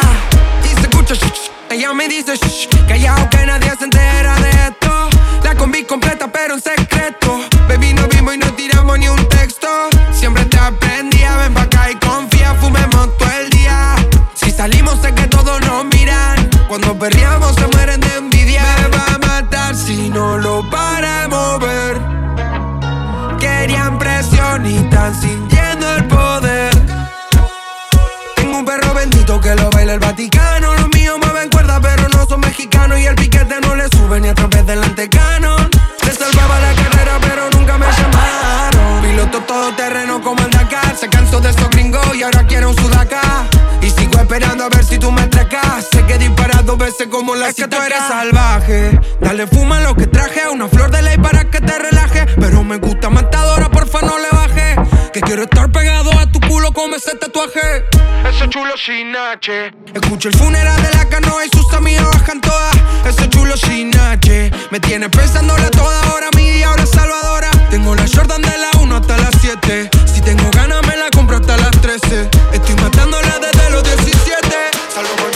Y 0.64 0.68
se 0.80 0.88
escucha 0.88 1.14
shh. 1.14 1.50
Ella 1.68 1.92
me 1.92 2.08
dice 2.08 2.34
shh, 2.36 2.68
callao 2.88 3.28
que 3.28 3.44
nadie 3.44 3.72
se 3.78 3.84
entera 3.84 4.36
de 4.36 4.50
esto. 4.50 5.10
La 5.44 5.54
combi 5.54 5.84
completa, 5.84 6.32
pero 6.32 6.54
en 6.54 6.62
secreto. 6.62 7.40
Baby, 7.68 7.92
nos 7.92 8.08
vimos 8.08 8.34
y 8.34 8.38
no 8.38 8.49
Cuando 16.70 16.96
perreamos, 16.96 17.56
se 17.56 17.66
mueren 17.66 18.00
de 18.00 18.14
envidia. 18.14 18.62
Me 18.62 18.96
va 18.96 19.04
a 19.16 19.18
matar 19.18 19.74
si 19.74 20.08
no 20.08 20.38
lo 20.38 20.62
para 20.70 21.26
mover. 21.26 22.00
Querían 23.40 23.98
presión 23.98 24.64
y 24.64 24.76
están 24.76 25.20
sintiendo 25.20 25.92
el 25.96 26.04
poder. 26.06 26.70
Tengo 28.36 28.58
un 28.58 28.64
perro 28.64 28.94
bendito 28.94 29.40
que 29.40 29.52
lo 29.56 29.68
baila 29.70 29.94
el 29.94 29.98
Vaticano. 29.98 30.72
Los 30.76 30.88
míos 30.90 31.18
mueven 31.20 31.50
cuerda, 31.50 31.80
pero 31.80 32.08
no 32.08 32.24
son 32.24 32.38
mexicanos. 32.38 33.00
Y 33.00 33.06
el 33.06 33.16
piquete 33.16 33.60
no 33.60 33.74
le 33.74 33.88
sube 33.88 34.20
ni 34.20 34.28
a 34.28 34.34
través 34.36 34.64
del 34.64 34.84
antecanon. 34.84 35.68
Le 36.06 36.14
salvaba 36.14 36.60
la 36.60 36.72
carrera, 36.72 37.18
pero 37.20 37.50
nunca 37.50 37.78
me 37.78 37.86
llamaron. 37.86 39.02
Piloto 39.02 39.40
todoterreno 39.40 40.22
como 40.22 40.40
el 40.44 40.52
Dakar. 40.52 40.96
Se 40.96 41.08
cansó 41.08 41.40
de 41.40 41.50
esos 41.50 41.68
gringos 41.70 42.14
y 42.14 42.22
ahora 42.22 42.46
quiere 42.46 42.66
un 42.66 42.76
sudaca. 42.76 43.22
Y 43.82 43.90
sigo 43.90 44.20
esperando 44.20 44.66
a 44.66 44.68
ver 44.68 44.84
si 44.84 45.00
tú 45.00 45.10
me 45.10 45.22
atracas. 45.22 45.39
Dos 46.70 46.78
veces 46.78 47.08
como 47.08 47.34
la 47.34 47.48
es 47.48 47.56
que 47.56 47.66
tú 47.66 47.76
eres 47.84 47.98
salvaje. 47.98 48.96
Dale 49.20 49.48
fuma 49.48 49.80
lo 49.80 49.96
que 49.96 50.06
traje. 50.06 50.48
Una 50.48 50.68
flor 50.68 50.92
de 50.92 51.02
ley 51.02 51.18
para 51.18 51.50
que 51.50 51.60
te 51.60 51.76
relaje. 51.76 52.26
Pero 52.38 52.62
me 52.62 52.76
gusta 52.76 53.10
matadora, 53.10 53.68
porfa 53.68 54.02
no 54.02 54.16
le 54.20 54.28
baje. 54.30 54.76
Que 55.12 55.20
quiero 55.20 55.42
estar 55.42 55.72
pegado 55.72 56.16
a 56.16 56.30
tu 56.30 56.38
culo 56.38 56.72
como 56.72 56.94
ese 56.94 57.16
tatuaje. 57.16 57.86
Ese 58.24 58.48
chulo 58.50 58.76
sin 58.76 59.16
H. 59.16 59.72
Escucho 59.92 60.28
el 60.28 60.36
funeral 60.36 60.80
de 60.80 60.92
la 60.92 61.08
canoa 61.08 61.44
y 61.44 61.48
sus 61.48 61.74
amigas 61.74 62.04
bajan 62.04 62.40
todas. 62.40 62.76
Ese 63.04 63.28
chulo 63.30 63.56
sin 63.56 63.90
H. 63.98 64.52
Me 64.70 64.78
tiene 64.78 65.10
pensándole 65.10 65.64
a 65.64 65.70
toda 65.72 66.14
hora. 66.14 66.28
Mi 66.36 66.50
día 66.50 66.68
ahora 66.68 66.84
es 66.84 66.90
salvadora. 66.90 67.50
Tengo 67.70 67.96
la 67.96 68.04
Jordan 68.06 68.42
de 68.42 68.58
la 68.58 68.70
1 68.80 68.96
hasta 68.96 69.18
las 69.18 69.34
7. 69.40 69.90
Si 70.06 70.20
tengo 70.20 70.48
ganas, 70.52 70.86
me 70.86 70.96
la 70.96 71.10
compro 71.10 71.38
hasta 71.38 71.56
las 71.56 71.72
13. 71.80 72.30
Estoy 72.52 72.76
matándola 72.76 73.40
desde 73.40 73.70
los 73.70 73.82
17. 73.82 74.20
Salgo 74.94 75.29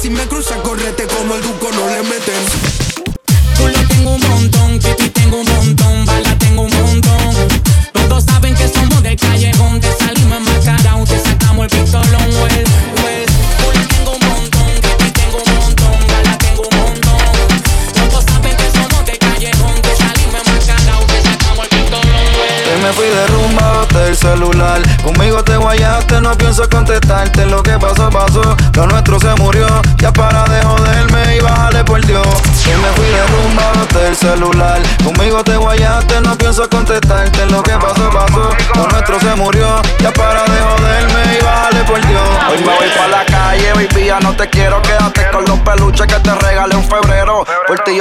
corbete. 0.00 0.08
Si 0.08 0.08
me 0.08 0.26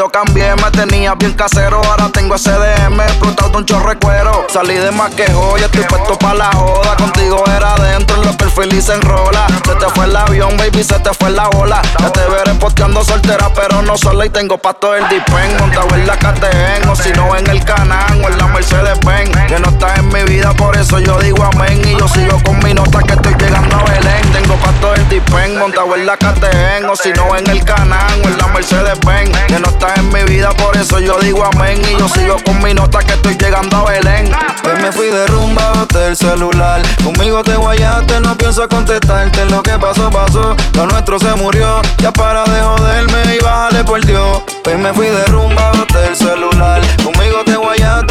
no 0.10 0.12
cambié, 0.12 0.56
me 0.56 0.72
Bien 1.18 1.34
casero, 1.34 1.82
ahora 1.84 2.08
tengo 2.10 2.38
SDM, 2.38 3.02
explotado 3.02 3.58
un 3.58 3.66
chorro 3.66 3.98
cuero. 4.00 4.46
Salí 4.48 4.76
de 4.76 4.92
más 4.92 5.10
que 5.16 5.26
joya, 5.34 5.66
estoy 5.66 5.84
puesto 5.86 6.18
pa' 6.20 6.36
la 6.36 6.52
joda. 6.54 6.96
Contigo 6.98 7.44
era 7.48 7.74
adentro, 7.74 8.16
en 8.18 8.28
los 8.28 8.36
perfiles 8.36 8.86
se 8.86 8.94
enrola. 8.94 9.48
Se 9.66 9.76
te 9.76 9.90
fue 9.90 10.06
el 10.06 10.16
avión, 10.16 10.56
baby, 10.58 10.84
se 10.84 11.00
te 11.00 11.12
fue 11.16 11.32
la 11.32 11.48
bola. 11.50 11.82
Ya 12.00 12.12
te 12.12 12.22
veré 12.28 12.54
posteando 12.54 13.04
soltera, 13.04 13.52
pero 13.56 13.82
no 13.82 13.98
sola. 13.98 14.28
Y 14.28 14.30
tengo 14.30 14.60
pasto 14.60 14.94
el 14.94 15.10
dipen, 15.10 15.58
montado 15.58 15.94
en 15.96 16.06
la 16.06 16.16
KTM, 16.16 16.90
o 16.90 16.96
si 16.96 17.10
no 17.12 17.36
en 17.36 17.50
el 17.50 17.66
Canán 17.66 18.24
o 18.24 18.28
en 18.28 18.38
la 18.38 18.48
Mercedes 18.48 19.00
Benz. 19.00 19.36
Que 19.48 19.60
no 19.60 19.70
estás 19.70 19.98
en 19.98 20.10
mi 20.10 20.24
vida, 20.24 20.54
por 20.54 20.78
eso 20.78 21.00
yo 21.00 21.18
digo 21.20 21.44
amén. 21.44 21.82
Y 21.86 21.98
yo 21.98 22.08
sigo 22.08 22.42
con 22.44 22.60
mi 22.60 22.74
nota 22.74 23.00
que 23.00 23.14
estoy 23.14 23.34
llegando 23.34 23.78
a 23.78 23.84
Belén. 23.84 24.32
Tengo 24.32 24.56
pasto 24.58 24.94
el 24.94 25.10
dipen, 25.10 25.58
montado 25.58 25.96
en 25.96 26.06
la 26.06 26.16
KTM, 26.18 26.88
o 26.88 26.96
si 26.96 27.12
no 27.14 27.36
en 27.36 27.50
el 27.50 27.66
Canán 27.66 28.22
o 28.24 28.28
en 28.28 28.38
la 28.38 28.48
Mercedes 28.48 29.00
Benz. 29.06 29.36
Que 29.48 29.60
no 29.60 29.70
estás 29.70 29.98
en 29.98 30.10
mi 30.14 30.24
vida, 30.24 30.52
por 30.52 30.78
eso 30.78 30.99
yo 31.06 31.18
digo 31.20 31.44
amén 31.46 31.82
y 31.90 31.98
yo 31.98 32.08
sigo 32.10 32.36
con 32.46 32.62
mi 32.64 32.74
nota 32.74 33.00
que 33.00 33.14
estoy 33.14 33.38
llegando 33.38 33.78
a 33.78 33.92
Belén. 33.92 34.32
Hoy 34.64 34.82
me 34.82 34.92
fui 34.92 35.08
de 35.08 35.28
rumba, 35.28 35.72
boté 35.74 36.08
el 36.08 36.16
celular. 36.16 36.82
Conmigo 37.04 37.44
te 37.44 37.56
guayaste, 37.56 38.20
no 38.22 38.36
pienso 38.38 38.68
contestarte. 38.68 39.46
Lo 39.46 39.64
que 39.64 39.78
pasó, 39.78 40.10
pasó, 40.10 40.56
lo 40.74 40.86
nuestro 40.88 41.20
se 41.20 41.34
murió. 41.36 41.82
Ya 42.00 42.12
para 42.12 42.44
de 42.46 42.62
joderme 42.62 43.36
y 43.36 43.44
bájale 43.44 43.84
por 43.84 44.06
Dios. 44.06 44.42
Hoy 44.66 44.78
me 44.78 44.94
fui 44.94 45.08
de 45.08 45.26
rumba, 45.26 45.72
boté 45.72 46.08
el 46.08 46.16
celular. 46.16 46.82
Conmigo 47.04 47.44
te 47.46 47.56
guayaste 47.56 48.09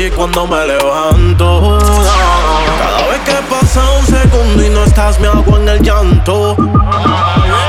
ti 0.00 0.10
cuando 0.16 0.46
me 0.46 0.66
levanto. 0.66 1.78
Cada 1.78 3.08
vez 3.08 3.20
que 3.26 3.36
pasa 3.50 3.82
un 3.98 4.06
segundo 4.06 4.64
y 4.64 4.70
no 4.70 4.84
estás, 4.84 5.20
me 5.20 5.28
hago 5.28 5.58
en 5.58 5.68
el 5.68 5.82
llanto. 5.82 6.56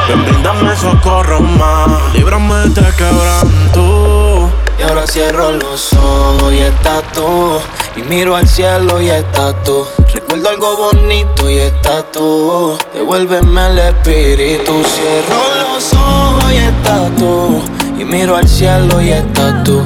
Ven, 0.07 0.23
brindame 0.25 0.75
socorro 0.77 1.41
más, 1.41 2.13
líbrame 2.13 2.55
de 2.55 2.67
este 2.67 2.95
quebranto. 2.95 4.49
Y 4.79 4.83
ahora 4.83 5.05
cierro 5.07 5.51
los 5.51 5.93
ojos 5.93 6.53
y 6.53 6.59
estás 6.59 7.03
tú. 7.13 7.59
Y 7.95 8.03
miro 8.03 8.35
al 8.35 8.47
cielo 8.47 9.01
y 9.01 9.09
estás 9.09 9.53
tú. 9.63 9.85
Recuerdo 10.13 10.49
algo 10.49 10.77
bonito 10.77 11.49
y 11.49 11.57
estás 11.57 12.11
tú. 12.13 12.77
Devuélveme 12.93 13.67
el 13.67 13.79
espíritu. 13.79 14.83
Cierro 14.85 15.73
los 15.73 15.93
ojos 15.93 16.51
y 16.51 16.57
estás 16.57 17.15
tú. 17.17 17.61
Y 17.99 18.05
miro 18.05 18.37
al 18.37 18.47
cielo 18.47 19.01
y 19.01 19.11
estás 19.11 19.63
tú 19.63 19.83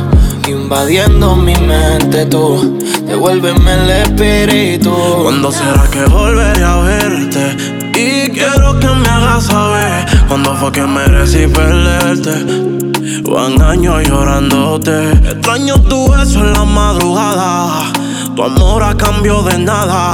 invadiendo 0.48 1.36
mi 1.36 1.56
mente 1.56 2.26
tú. 2.26 2.80
Devuélveme 3.06 3.74
el 3.74 3.90
espíritu. 3.90 4.94
¿Cuándo 5.24 5.52
será 5.52 5.84
que 5.92 6.06
volveré 6.06 6.64
a 6.64 6.78
verte? 6.78 7.58
Y 7.98 8.30
quiero 8.30 8.78
que 8.80 8.88
me 8.88 9.08
hagas 9.08 9.46
saber 9.46 10.06
¿Cuándo 10.28 10.54
fue 10.56 10.72
que 10.72 10.82
merecí 10.82 11.48
perderte? 11.48 12.34
Van 13.24 13.62
años 13.62 14.04
llorándote. 14.08 15.12
Extraño 15.12 15.76
tu 15.82 16.12
beso 16.12 16.40
en 16.40 16.54
la 16.54 16.66
madrugada. 16.66 17.94
Tu 18.36 18.44
amor 18.44 18.84
a 18.84 18.98
cambio 18.98 19.44
de 19.44 19.60
nada. 19.60 20.14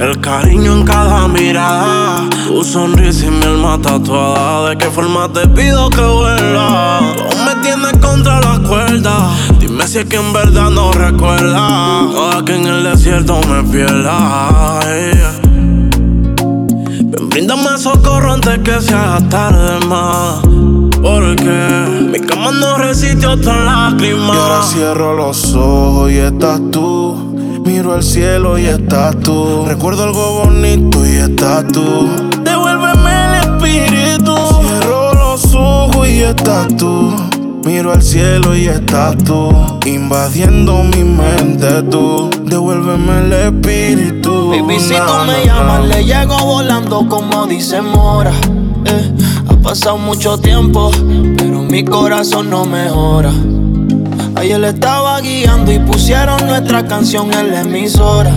El 0.00 0.20
cariño 0.20 0.72
en 0.72 0.84
cada 0.84 1.28
mirada. 1.28 2.28
Tu 2.46 2.64
sonrisa 2.64 3.26
y 3.26 3.30
mi 3.30 3.44
alma 3.44 3.80
tatuada. 3.80 4.70
¿De 4.70 4.78
qué 4.78 4.90
forma 4.90 5.32
te 5.32 5.46
pido 5.48 5.88
que 5.90 6.02
vuelvas? 6.02 7.02
me 7.46 7.54
tienes 7.62 7.96
contra 7.98 8.40
la 8.40 8.58
cuerda. 8.68 9.30
Si 9.86 9.98
es 9.98 10.04
que 10.06 10.16
en 10.16 10.32
verdad 10.32 10.70
no 10.70 10.90
recuerdas. 10.92 12.12
Toda 12.14 12.44
que 12.44 12.54
en 12.54 12.66
el 12.66 12.84
desierto 12.84 13.40
me 13.48 13.62
pierda. 13.64 14.80
Ven, 14.86 15.90
bríndame 17.28 17.76
socorro 17.76 18.32
antes 18.32 18.58
que 18.60 18.80
se 18.80 18.94
haga 18.94 19.28
tarde 19.28 19.84
más. 19.86 20.40
Porque 21.02 22.08
mi 22.10 22.20
cama 22.20 22.52
no 22.52 22.78
resiste 22.78 23.26
otra 23.26 23.64
lágrima. 23.64 24.34
Y 24.34 24.38
ahora 24.38 24.62
cierro 24.62 25.14
los 25.14 25.52
ojos 25.54 26.10
y 26.10 26.18
estás 26.18 26.60
tú. 26.70 27.34
Miro 27.66 27.92
al 27.92 28.02
cielo 28.02 28.56
y 28.56 28.66
estás 28.66 29.18
tú. 29.20 29.64
Recuerdo 29.66 30.04
algo 30.04 30.44
bonito 30.44 31.04
y 31.06 31.16
estás 31.16 31.66
tú. 31.68 32.08
Devuélveme 32.42 33.10
el 33.26 33.34
espíritu. 33.40 34.34
Cierro 34.62 35.12
los 35.12 35.54
ojos 35.54 36.08
y 36.08 36.22
estás 36.22 36.68
tú. 36.78 37.12
Miro 37.64 37.92
al 37.92 38.02
cielo 38.02 38.56
y 38.56 38.66
estás 38.66 39.16
tú. 39.18 39.50
Invadiendo 39.86 40.82
mi 40.82 41.04
mente 41.04 41.82
tú. 41.84 42.28
Devuélveme 42.44 43.20
el 43.20 43.32
espíritu. 43.32 44.50
Baby, 44.50 44.80
si 44.80 44.94
tú 44.94 45.24
me 45.26 45.44
llamas, 45.44 45.86
le 45.86 46.04
llego 46.04 46.36
volando 46.38 47.06
como 47.08 47.46
dice 47.46 47.80
Mora. 47.80 48.32
Eh, 48.84 49.12
ha 49.48 49.54
pasado 49.62 49.96
mucho 49.96 50.38
tiempo, 50.38 50.90
pero 51.36 51.62
mi 51.62 51.84
corazón 51.84 52.50
no 52.50 52.64
mejora. 52.64 53.30
Ayer 54.34 54.64
estaba 54.64 55.20
guiando 55.20 55.70
y 55.72 55.78
pusieron 55.78 56.44
nuestra 56.44 56.84
canción 56.86 57.32
en 57.32 57.52
la 57.52 57.60
emisora. 57.60 58.32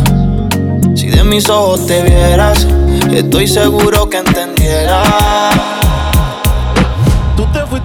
Si 0.93 1.07
de 1.07 1.23
mis 1.23 1.49
ojos 1.49 1.87
te 1.87 2.03
vieras, 2.03 2.67
estoy 3.11 3.47
seguro 3.47 4.07
que 4.07 4.17
entendieras. 4.17 5.74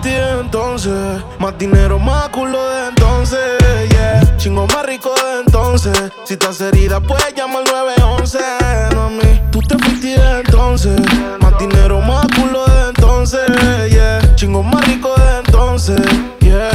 De 0.03 0.40
entonces, 0.40 1.22
más 1.38 1.59
dinero, 1.59 1.98
más 1.98 2.30
culo 2.30 2.59
de 2.70 2.88
entonces, 2.88 3.38
yeah. 3.90 4.36
Chingo 4.38 4.66
más 4.66 4.86
rico 4.86 5.11
de 5.14 5.40
entonces. 5.40 5.92
Si 6.24 6.34
estás 6.34 6.59
herida, 6.62 7.01
puedes 7.01 7.34
llamar 7.34 7.64
al 7.66 7.86
911, 7.86 8.38
no 8.94 9.11
mí. 9.11 9.42
Tú 9.51 9.61
te 9.61 9.76
fuiste 9.78 10.18
de 10.18 10.40
entonces, 10.40 10.98
más 11.40 11.59
dinero, 11.59 12.01
más 12.01 12.26
culo 12.34 12.64
de 12.64 12.88
entonces, 12.88 13.42
yeah. 13.90 14.34
Chingo 14.36 14.62
más 14.62 14.82
rico 14.86 15.14
de 15.16 15.38
entonces, 15.44 16.01
yeah. 16.40 16.70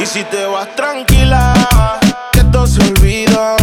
Y 0.00 0.06
si 0.06 0.24
te 0.24 0.44
vas 0.44 0.74
tranquila, 0.74 1.54
que 2.32 2.40
esto 2.40 2.66
se 2.66 2.80
olvida. 2.80 3.54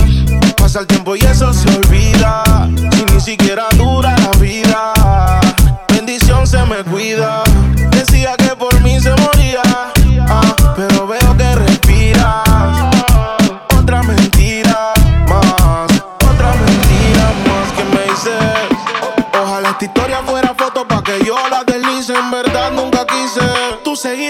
Pasa 0.56 0.80
el 0.80 0.88
tiempo 0.88 1.18
y 1.18 1.20
eso 1.20 1.52
se 1.52 1.68
olvida. 1.76 2.70
Si 2.94 3.04
ni 3.04 3.20
siquiera 3.20 3.66
dura 3.76 4.16
la 4.18 4.40
vida 4.40 4.94
bendición 6.06 6.46
se 6.46 6.64
me 6.66 6.84
cuida. 6.84 7.43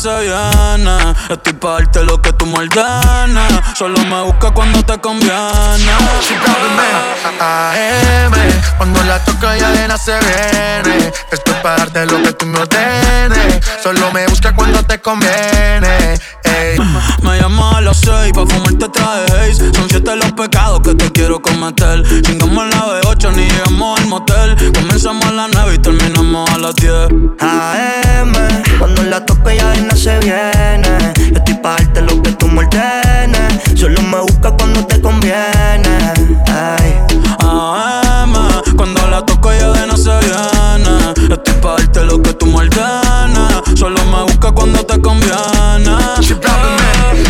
se 0.00 0.18
viene 0.20 1.14
Estoy 1.28 1.52
pa' 1.52 1.72
darte 1.72 2.02
lo 2.04 2.20
que 2.22 2.32
tú 2.32 2.46
me 2.46 2.66
Solo 3.74 4.00
me 4.06 4.22
busca 4.22 4.50
cuando 4.50 4.82
te 4.82 4.98
conviene 4.98 5.30
AM, 7.40 8.32
cuando 8.76 9.02
la 9.04 9.18
toca 9.24 9.56
ya 9.56 9.70
de 9.70 9.98
se 9.98 10.18
viene. 10.18 11.12
Estoy 11.30 11.54
para 11.62 11.76
darte 11.76 12.06
lo 12.06 12.22
que 12.22 12.32
tú 12.32 12.46
me 12.46 12.58
ordenes. 12.58 13.60
Solo 13.82 14.10
me 14.12 14.26
busca 14.26 14.54
cuando 14.54 14.82
te 14.82 15.00
conviene. 15.00 16.18
Ey. 16.58 16.78
Me 17.22 17.40
llamas 17.40 17.76
a 17.76 17.80
las 17.80 17.98
seis 17.98 18.32
pa' 18.32 18.46
fumarte 18.46 18.88
traje 18.88 19.54
Son 19.54 19.88
siete 19.88 20.16
los 20.16 20.32
pecados 20.32 20.80
que 20.80 20.94
te 20.94 21.10
quiero 21.12 21.40
cometer 21.40 22.02
Chingamos 22.22 22.66
la 22.68 23.00
B8 23.00 23.32
ni 23.34 23.44
llegamos 23.48 24.00
al 24.00 24.06
motel 24.06 24.72
Comenzamos 24.72 25.24
a 25.26 25.32
las 25.32 25.50
nueve 25.52 25.74
y 25.74 25.78
terminamos 25.78 26.50
a 26.50 26.58
las 26.58 26.74
10 26.76 26.92
AM, 27.40 28.32
cuando 28.78 29.02
la 29.04 29.24
toque 29.24 29.56
ya 29.56 29.70
de 29.70 29.82
no 29.82 29.96
se 29.96 30.18
viene. 30.18 31.12
Yo 31.16 31.36
estoy 31.36 31.54
pa' 31.54 31.76
darte 31.76 32.02
lo 32.02 32.22
que 32.22 32.32
tú 32.32 32.48
me 32.48 32.60
ordenes. 32.60 33.62
Solo 33.74 34.02
me 34.02 34.20
busca 34.20 34.50
cuando 34.52 34.84
te 34.86 35.00
conviene. 35.00 36.12
Ay. 36.46 37.00
AM, 37.40 38.32
cuando 38.76 39.06
la 39.08 39.24
toco 39.24 39.50
ella 39.52 39.72
de 39.72 39.86
no 39.86 39.96
se 39.96 40.10
viene 40.10 41.12
Estoy 41.30 41.54
pa' 41.54 41.76
darte 41.76 42.04
lo 42.04 42.22
que 42.22 42.32
tú 42.34 42.46
me 42.46 42.56
ordenes 42.56 43.78
Solo 43.78 44.04
me 44.04 44.22
busca 44.22 44.52
cuando 44.52 44.84
te 44.84 45.00
conviene 45.00 45.99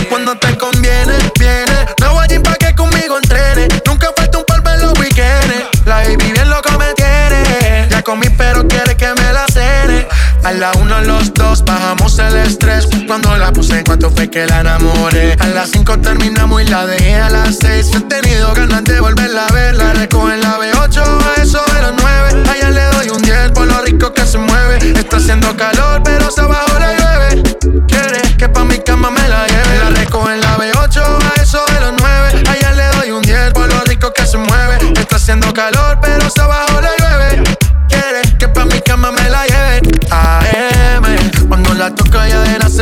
Cuando 0.08 0.36
te 0.36 0.56
conviene, 0.58 1.14
viene. 1.38 1.86
Me 2.00 2.08
voy 2.08 2.26
a 2.34 2.42
pa' 2.42 2.54
que 2.56 2.74
conmigo 2.74 3.16
entrene. 3.16 3.68
Nunca 3.86 4.08
falta 4.16 4.38
un 4.38 4.44
polvo 4.44 4.70
en 4.70 4.80
los 4.82 4.98
weekends. 4.98 5.86
La 5.86 5.96
baby 5.96 6.32
bien 6.32 6.50
loco 6.50 6.70
me 6.78 6.92
tiene. 6.94 7.88
Ya 7.90 8.02
comí, 8.02 8.28
pero 8.36 8.66
quiere 8.66 8.96
que 8.96 9.08
me 9.08 9.32
la 9.32 9.46
cene. 9.52 10.06
A 10.44 10.52
la 10.52 10.72
una, 10.72 11.00
los 11.00 11.32
dos, 11.34 11.64
bajamos 11.64 12.18
el 12.18 12.36
estrés. 12.36 12.88
Cuando 13.06 13.36
la 13.36 13.52
puse, 13.52 13.82
cuánto 13.84 14.10
fue 14.10 14.28
que 14.28 14.46
la 14.46 14.60
enamoré. 14.60 15.36
A 15.38 15.46
las 15.48 15.70
cinco 15.70 15.98
terminamos 15.98 16.62
y 16.62 16.66
la 16.66 16.86
dejé 16.86 17.16
a 17.16 17.30
las 17.30 17.56
seis. 17.58 17.90
He 17.94 18.00
tenido 18.00 18.52
ganas 18.54 18.84
de 18.84 19.00
volverla 19.00 19.46
a 19.46 19.52
ver. 19.52 19.74
La 19.76 19.92
recojo 19.92 20.30
en 20.30 20.40
la 20.40 20.58
B8, 20.58 21.02
a 21.02 21.42
eso 21.42 21.62
de 21.74 21.82
las 21.82 21.92
nueve. 21.96 22.50
Allá 22.50 22.70
le 22.70 22.84
doy 22.96 23.08
un 23.10 23.22
10 23.22 23.52
por 23.52 23.66
lo 23.66 23.80
rico 23.82 24.12
que 24.12 24.26
se 24.26 24.38
mueve. 24.38 24.78
Está 24.98 25.16
haciendo 25.18 25.56
calor, 25.56 26.02
pero 26.02 26.30
se 26.30 26.40
abajo 26.40 26.78
le 26.78 26.96
llueve. 26.96 27.49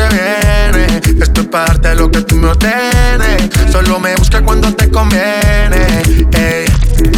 Viene. 0.09 1.01
Estoy 1.21 1.45
pa' 1.45 1.67
darte 1.67 1.95
lo 1.95 2.11
que 2.11 2.21
tú 2.23 2.37
me 2.37 2.49
ordenes. 2.49 3.51
Solo 3.71 3.99
me 4.01 4.15
busca 4.17 4.43
cuando 4.43 4.75
te 4.75 4.91
conviene. 4.91 5.87
Ey. 6.33 6.67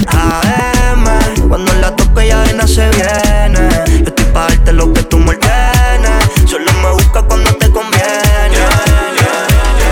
AM, 0.08 1.04
cuando 1.48 1.72
la 1.74 1.94
toque 1.96 2.28
ya 2.28 2.42
de 2.42 2.68
se 2.68 2.88
viene. 2.90 3.68
Yo 3.86 4.06
estoy 4.06 4.24
pa' 4.26 4.48
darte 4.48 4.72
lo 4.72 4.92
que 4.92 5.02
tú 5.04 5.18
me 5.18 5.30
ordenes. 5.30 6.50
Solo 6.50 6.72
me 6.82 6.90
busca 6.92 7.22
cuando 7.22 7.54
te 7.56 7.70
conviene. 7.70 8.00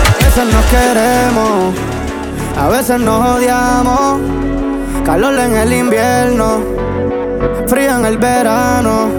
A 0.09 0.25
veces 0.25 0.53
nos 0.53 0.65
queremos, 0.65 1.75
a 2.57 2.67
veces 2.69 2.99
nos 2.99 3.37
odiamos. 3.37 4.21
Calor 5.05 5.39
en 5.39 5.55
el 5.57 5.73
invierno, 5.73 6.61
frío 7.67 7.97
en 7.97 8.05
el 8.05 8.17
verano. 8.17 9.09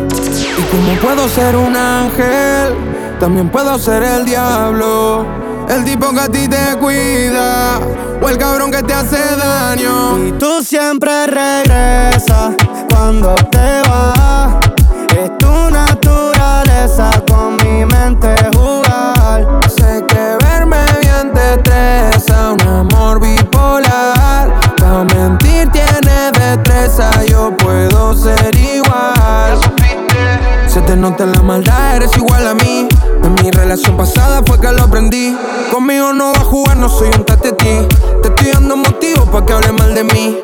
Y 0.59 0.63
como 0.71 0.93
puedo 1.01 1.29
ser 1.29 1.57
un 1.57 1.75
ángel, 1.75 2.75
también 3.21 3.51
puedo 3.51 3.79
ser 3.79 4.03
el 4.03 4.25
diablo, 4.25 5.27
el 5.69 5.85
tipo 5.85 6.11
que 6.11 6.21
a 6.21 6.29
ti 6.29 6.49
te 6.49 6.75
cuida 6.79 7.79
o 8.23 8.29
el 8.31 8.39
cabrón 8.39 8.71
que 8.71 8.83
te 8.83 8.95
hace 8.95 9.19
daño. 9.37 10.19
Y 10.27 10.33
tú 10.33 10.63
siempre 10.63 11.27
regresas 11.27 12.55
cuando 12.89 13.35
te 13.51 13.83
vas. 13.91 14.57
Es 15.23 15.37
tu 15.37 15.71
naturaleza 15.71 17.11
con 17.29 17.57
mi 17.57 17.85
mente 17.85 18.35
jugar. 18.57 19.61
Sé 19.69 20.03
que 20.09 20.39
verme 20.43 20.83
bien 21.03 21.31
te 21.35 21.57
estresa, 21.57 22.53
un 22.53 22.61
amor 22.63 23.21
bipolar. 23.21 24.51
Para 24.79 25.05
mentir 25.05 25.69
tiene 25.71 26.33
destreza, 26.33 27.11
yo 27.27 27.55
puedo 27.55 28.15
ser 28.15 28.55
igual 28.57 29.70
mentirte 30.81 30.93
te 30.93 30.97
nota 30.97 31.27
la 31.27 31.43
maldad, 31.43 31.97
eres 31.97 32.17
igual 32.17 32.47
a 32.47 32.55
mí. 32.55 32.89
En 33.23 33.35
mi 33.35 33.51
relación 33.51 33.97
pasada 33.97 34.43
fue 34.47 34.61
que 34.61 34.73
lo 34.73 34.83
aprendí. 34.83 35.37
Conmigo 35.71 36.13
no 36.13 36.33
va 36.33 36.41
a 36.41 36.45
jugar, 36.45 36.77
no 36.77 36.89
soy 36.89 37.09
un 37.09 37.25
ti. 37.25 37.89
Te 38.23 38.29
estoy 38.29 38.53
dando 38.53 38.77
motivo 38.77 39.25
para 39.27 39.47
que 39.47 39.53
hable 39.53 39.73
mal 39.73 39.95
de 39.95 40.05
mí. 40.05 40.39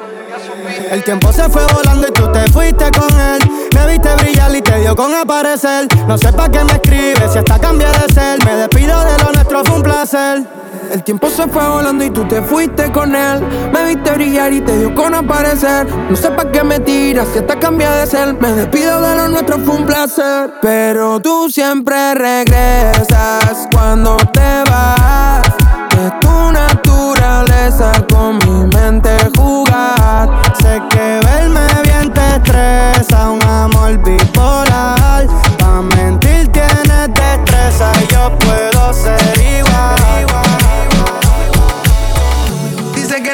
El 0.90 1.02
tiempo 1.04 1.32
se 1.32 1.48
fue 1.48 1.62
volando 1.72 2.08
y 2.08 2.12
tú 2.12 2.30
te 2.32 2.50
fuiste 2.50 2.90
con 2.92 3.20
él. 3.20 3.68
Me 3.74 3.92
viste 3.92 4.14
brillar 4.16 4.54
y 4.54 4.62
te 4.62 4.80
dio 4.80 4.94
con 4.94 5.14
aparecer. 5.14 5.88
No 6.06 6.16
sé 6.18 6.32
pa' 6.32 6.48
qué 6.48 6.64
me 6.64 6.72
escribes 6.72 7.32
si 7.32 7.38
hasta 7.38 7.58
cambié 7.58 7.86
de 7.86 8.14
ser. 8.14 8.44
Me 8.44 8.56
despido 8.56 8.98
de 9.04 9.18
lo 9.18 9.32
nuestro, 9.32 9.64
fue 9.64 9.76
un 9.76 9.82
placer. 9.82 10.65
El 10.92 11.02
tiempo 11.02 11.28
se 11.28 11.48
fue 11.48 11.68
volando 11.68 12.04
y 12.04 12.10
tú 12.10 12.26
te 12.26 12.40
fuiste 12.42 12.90
con 12.92 13.14
él. 13.14 13.42
Me 13.72 13.86
viste 13.86 14.12
brillar 14.12 14.52
y 14.52 14.60
te 14.60 14.78
dio 14.78 14.94
con 14.94 15.14
aparecer. 15.14 15.86
No 16.08 16.14
sé 16.16 16.30
pa' 16.30 16.50
qué 16.50 16.62
me 16.62 16.78
tiras 16.80 17.28
si 17.32 17.40
hasta 17.40 17.58
cambié 17.58 17.88
de 17.88 18.06
ser. 18.06 18.34
Me 18.40 18.52
despido 18.52 19.00
de 19.00 19.16
lo 19.16 19.28
nuestro, 19.28 19.58
fue 19.58 19.76
un 19.76 19.86
placer. 19.86 20.52
Pero 20.62 21.20
tú 21.20 21.48
siempre 21.50 22.14
regresas 22.14 23.68
cuando 23.72 24.16
te 24.32 24.62
vas. 24.70 25.42
Es 25.90 26.20
tu 26.20 26.52
naturaleza 26.52 27.92
con 28.08 28.38
mi 28.38 28.76
mente 28.76 29.10
jugar. 29.36 30.28
Sé 30.60 30.80
que 30.90 31.20
verme 31.26 31.66
bien 31.82 32.12
te 32.12 32.36
estresa, 32.36 33.30
un 33.30 33.42
amor 33.42 33.98
bipolar. 33.98 35.26
Pa' 35.58 35.82
mentir 35.82 36.48
tienes 36.52 37.08
destreza 37.08 37.92
yo 38.10 38.38
puedo 38.38 38.92
ser 38.92 39.38
igual. 39.40 39.65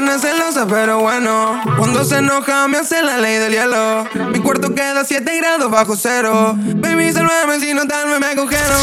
Es 0.09 0.21
celosa, 0.21 0.67
pero 0.67 1.01
bueno. 1.01 1.63
Cuando 1.79 2.05
se 2.05 2.19
enoja, 2.19 2.67
me 2.69 2.79
hace 2.79 3.03
la 3.03 3.19
ley 3.19 3.39
del 3.39 3.53
hielo. 3.53 4.05
Mi 4.33 4.41
cuarto 4.41 4.75
queda 4.75 5.01
a 5.01 5.05
7 5.05 5.39
grados 5.39 5.71
bajo 5.71 5.97
cero. 5.97 6.55
Baby, 6.57 7.13
salvame 7.13 7.61
si 7.61 7.73
no 7.73 7.87
tal, 7.87 8.09
me 8.21 8.35
congelo. 8.35 8.75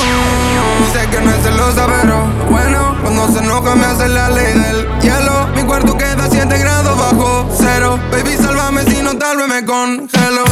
Dice 0.79 1.07
que 1.11 1.21
no 1.21 1.31
es 1.31 1.43
celosa, 1.43 1.85
pero 1.87 2.25
bueno. 2.49 2.97
Cuando 3.03 3.27
se 3.27 3.39
enoja, 3.39 3.75
me 3.75 3.85
hace 3.85 4.07
la 4.07 4.29
ley 4.29 4.53
del 4.53 4.87
hielo. 5.01 5.47
Mi 5.55 5.63
cuarto 5.63 5.97
queda 5.97 6.25
a 6.25 6.29
7 6.29 6.57
grados 6.57 6.97
bajo 6.97 7.49
cero. 7.55 7.99
Baby, 8.11 8.35
sálvame 8.37 8.83
si 8.85 9.01
no 9.03 9.15
tal, 9.17 9.37
me 9.47 9.65
congelo. 9.65 10.43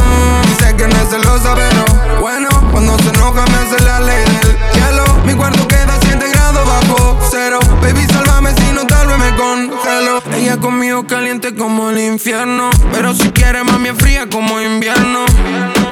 Dice 0.42 0.76
que 0.76 0.86
no 0.86 0.96
es 0.96 1.08
celosa, 1.08 1.54
pero 1.54 2.20
bueno. 2.20 2.48
Cuando 2.70 2.96
se 2.98 3.08
enoja, 3.08 3.44
me 3.46 3.56
hace 3.56 3.84
la 3.84 4.00
ley 4.00 4.24
del 4.24 4.56
hielo. 4.74 5.04
Mi 5.24 5.34
cuarto 5.34 5.66
queda 5.66 5.94
a 5.94 6.00
7 6.00 6.28
grados 6.30 6.66
bajo 6.66 7.18
cero. 7.30 7.58
Baby, 7.82 8.06
sálvame 8.06 8.27
si 8.58 8.72
no 8.72 8.86
tal, 8.86 9.06
me 9.18 9.34
congelo. 9.36 10.22
Ella 10.36 10.56
conmigo 10.58 11.06
caliente 11.06 11.54
como 11.54 11.90
el 11.90 11.98
infierno. 11.98 12.70
Pero 12.92 13.14
si 13.14 13.30
quiere, 13.30 13.64
mami, 13.64 13.90
fría 13.90 14.28
como 14.28 14.60
invierno. 14.60 15.24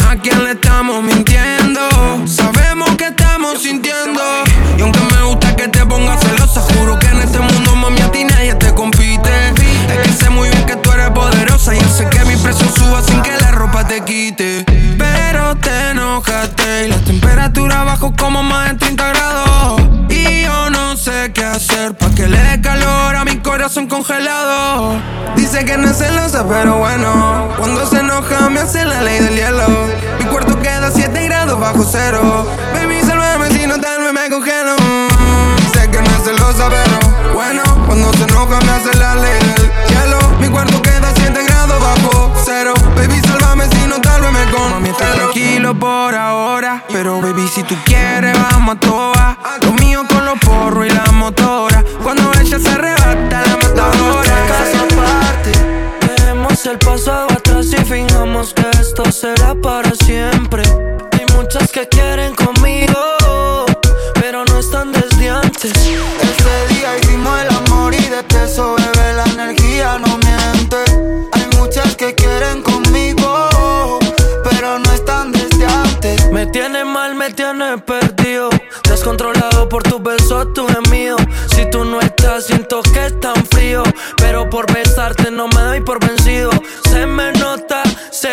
¿A 0.08 0.16
quién 0.16 0.44
le 0.44 0.52
estamos 0.52 1.02
mintiendo? 1.02 1.80
Sabemos 2.26 2.90
que 2.96 3.06
estamos 3.06 3.62
sintiendo. 3.62 4.20
Y 4.78 4.82
aunque 4.82 5.00
me 5.14 5.22
gusta 5.22 5.54
que 5.56 5.68
te 5.68 5.84
pongas 5.86 6.20
celosa, 6.20 6.60
juro 6.60 6.98
que 6.98 7.06
en 7.06 7.18
este 7.18 7.40
mundo, 7.40 7.76
mami, 7.76 8.00
a 8.00 8.10
ti 8.10 8.24
nadie 8.24 8.54
te 8.54 8.72
compite. 8.74 9.30
Es 9.88 9.98
que 10.06 10.12
sé 10.12 10.30
muy 10.30 10.48
bien 10.48 10.64
que 10.66 10.76
tú 10.76 10.90
eres 10.92 11.10
poderosa. 11.10 11.74
Y 11.74 11.80
sé 11.80 12.08
que 12.08 12.24
mi 12.24 12.36
presión 12.36 12.72
suba 12.74 13.02
sin 13.02 13.20
que 13.22 13.32
la 13.40 13.50
ropa 13.52 13.86
te 13.86 14.00
quite. 14.02 14.64
Pero 14.98 15.56
te 15.56 15.90
enojaste 15.90 16.86
y 16.86 16.88
la 16.88 16.98
temperatura 16.98 17.84
bajó 17.84 18.12
como 18.16 18.42
más 18.42 18.70
de 18.70 18.74
30 18.76 19.08
grados. 19.08 19.82
Y 20.08 20.42
yo 20.42 20.70
no 20.70 20.96
sé 20.96 21.32
qué 21.34 21.44
hacer 21.44 21.94
que 22.26 22.32
le 22.32 22.42
dé 22.42 22.60
calor 22.60 23.14
a 23.14 23.24
mi 23.24 23.36
corazón 23.38 23.86
congelado. 23.86 24.94
Dice 25.36 25.64
que 25.64 25.76
no 25.76 25.88
es 25.88 25.98
celosa, 25.98 26.46
pero 26.48 26.78
bueno. 26.78 27.48
Cuando 27.56 27.86
se 27.86 28.00
enoja, 28.00 28.48
me 28.50 28.60
hace 28.60 28.84
la 28.84 29.00
ley 29.02 29.20
del 29.20 29.36
hielo. 29.36 29.66
Mi 30.18 30.24
cuarto 30.24 30.58
queda 30.60 30.88
a 30.88 30.90
7 30.90 31.24
grados 31.24 31.58
bajo 31.60 31.84
cero. 31.84 32.46
Baby, 32.74 33.00
sálvame 33.02 33.50
si 33.50 33.66
no 33.66 33.78
tal 33.80 34.02
vez 34.02 34.12
me 34.12 34.28
congelo. 34.28 34.74
Dice 35.58 35.90
que 35.90 35.98
no 35.98 36.10
es 36.16 36.24
celosa, 36.24 36.68
pero 36.68 37.34
bueno. 37.34 37.62
Cuando 37.86 38.12
se 38.14 38.24
enoja, 38.24 38.58
me 38.60 38.72
hace 38.72 38.96
la 38.98 39.14
ley 39.14 39.38
del 39.38 39.70
hielo. 39.88 40.18
Mi 40.40 40.48
cuarto 40.48 40.82
queda 40.82 41.10
a 41.10 41.14
7 41.14 41.44
grados 41.44 41.80
bajo 41.80 42.32
cero. 42.44 42.74
Baby, 42.96 43.20
sálvame 43.20 43.68
si 43.68 43.86
no 43.86 44.00
tal 44.00 44.22
vez 44.22 44.32
me 44.32 44.44
congelo. 44.50 44.70
Mami, 44.70 44.88
está 44.88 45.12
tranquilo 45.12 45.78
por 45.78 46.14
ahora. 46.14 46.82
Pero 46.88 47.20
baby, 47.20 47.46
si 47.46 47.62
tú 47.62 47.76
quieres, 47.84 48.36
vamos 48.50 48.76
a 48.76 48.80
toa. 48.80 49.38
Lo 49.62 49.72
mío 49.74 50.02
con 50.08 50.24
los 50.24 50.38
porros 50.40 50.86
y 50.86 50.90
la 50.90 51.04
motora. 51.12 51.75
Se 52.58 52.95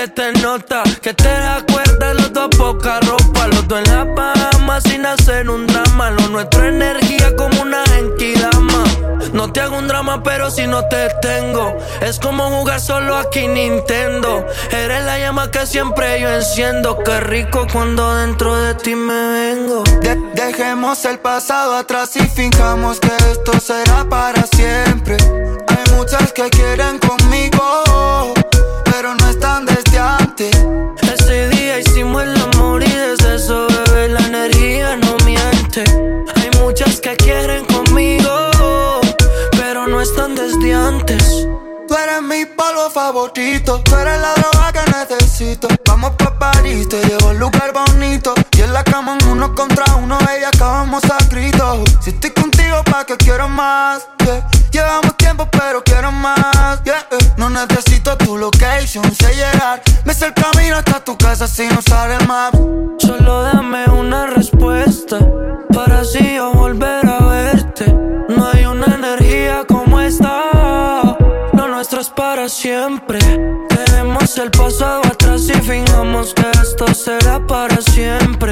se 0.04 0.10
te 0.10 0.34
nota. 0.41 0.84
Que 1.01 1.14
te 1.14 1.30
acuerdas 1.30 2.16
los 2.16 2.34
dos 2.34 2.49
poca 2.58 2.99
ropa. 3.01 3.47
Los 3.47 3.68
dos 3.68 3.80
en 3.80 3.93
la 3.95 4.04
Bahama 4.04 4.82
sin 4.82 5.06
hacer 5.06 5.49
un 5.49 5.66
drama. 5.66 6.12
Lo 6.12 6.28
nuestro 6.30 6.66
energía 6.68 7.34
como 7.38 7.62
una 7.62 7.84
genkidama. 7.88 8.84
No 9.32 9.51
te 9.51 9.62
hago 9.62 9.78
un 9.78 9.88
drama, 9.88 10.22
pero 10.22 10.51
si 10.51 10.68
no 10.68 10.86
te 10.89 11.08
tengo. 11.22 11.78
Es 12.01 12.20
como 12.20 12.49
jugar 12.49 12.82
solo 12.82 13.16
aquí 13.18 13.47
Nintendo. 13.47 14.45
Eres 14.72 15.06
la 15.06 15.20
llama 15.20 15.49
que 15.51 15.66
siempre 15.66 16.20
yo 16.20 16.30
enciendo. 16.30 16.99
Qué 17.04 17.20
rico 17.22 17.66
cuando 17.72 18.14
dentro 18.16 18.56
de 18.62 18.76
ti 18.76 18.95
me 18.95 19.28
vengo. 19.32 19.84
De- 20.01 20.20
dejemos 20.36 21.06
el 21.06 21.20
pasado 21.20 21.76
atrás 21.78 22.16
y 22.18 22.28
fijamos 22.28 22.99
que 22.99 23.12
esto 23.32 23.58
será 23.60 24.04
para 24.10 24.43
siempre. 24.47 25.16
Hay 25.68 25.95
muchas 25.95 26.34
que 26.34 26.49
quieren 26.49 26.99
conmigo, 26.99 28.34
desde 30.44 30.72
Eres 41.96 42.22
mi 42.22 42.46
polvo 42.46 42.89
favorito, 42.89 43.82
tú 43.82 43.96
eres 43.96 44.20
la 44.20 44.34
droga 44.34 44.72
que 44.74 44.91
necesito. 44.91 45.68
Vamos 45.88 46.12
pa' 46.18 46.38
París, 46.38 46.89
te 46.89 47.02
llevo 47.04 47.28
a 47.28 47.32
un 47.32 47.39
lugar 47.39 47.72
bonito. 47.74 48.34
Y 48.58 48.62
en 48.62 48.74
la 48.74 48.84
cama 48.84 49.18
en 49.20 49.28
uno 49.30 49.54
contra 49.56 49.86
uno, 49.96 50.18
ella 50.36 50.50
acabamos 50.50 51.04
a. 51.06 51.24
Si 52.02 52.10
estoy 52.10 52.32
contigo, 52.32 52.84
pa' 52.84 53.06
que 53.06 53.18
quiero 53.18 53.48
más. 53.50 54.08
Llevamos 54.72 55.16
tiempo, 55.18 55.48
pero 55.52 55.84
quiero 55.84 56.12
más. 56.12 56.82
eh. 56.86 57.18
No 57.38 57.50
necesito 57.50 58.18
tu 58.18 58.38
location, 58.38 59.04
sé 59.16 59.34
llegar. 59.34 59.82
Me 60.06 60.14
sé 60.14 60.28
el 60.28 60.34
camino 60.34 60.78
hasta 60.78 61.04
tu 61.04 61.18
casa 61.18 61.48
sin 61.48 61.72
usar 61.78 62.12
el 62.12 62.28
map. 62.28 62.54
Solo 63.00 63.44
dame 63.44 63.86
una 63.86 64.28
respuesta 64.28 65.20
para 65.74 66.02
así 66.02 66.36
yo 66.36 66.54
volver 66.54 67.08
a 67.08 67.20
verte. 67.26 67.91
No 68.30 68.50
hay 68.52 68.66
una 68.66 68.86
energía 68.86 69.64
como 69.68 69.82
para 72.44 72.50
siempre. 72.50 73.20
Dejemos 73.70 74.38
el 74.38 74.52
pasado 74.52 75.02
atrás 75.06 75.48
y 75.48 75.54
fijamos 75.62 76.34
que 76.34 76.46
esto 76.62 76.94
será 76.94 77.39
para 77.48 77.78
siempre. 77.82 78.52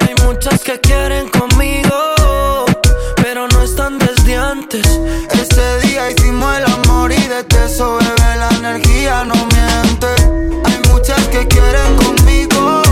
Hay 0.00 0.14
muchas 0.26 0.62
que 0.62 0.78
quieren 0.78 1.26
conmigo, 1.30 1.96
pero 3.16 3.48
no 3.48 3.62
están 3.62 3.98
desde 3.98 4.36
antes. 4.36 4.86
Ese 5.32 5.86
día 5.86 6.10
hicimos 6.10 6.54
el 6.58 6.64
amor 6.64 7.12
y 7.12 7.28
desde 7.28 7.64
eso, 7.64 7.96
bebé, 7.96 8.36
la 8.36 8.50
energía 8.58 9.24
no 9.24 9.34
miente. 9.34 10.08
Hay 10.66 10.92
muchas 10.92 11.26
que 11.28 11.46
quieren 11.48 11.96
conmigo, 11.96 12.82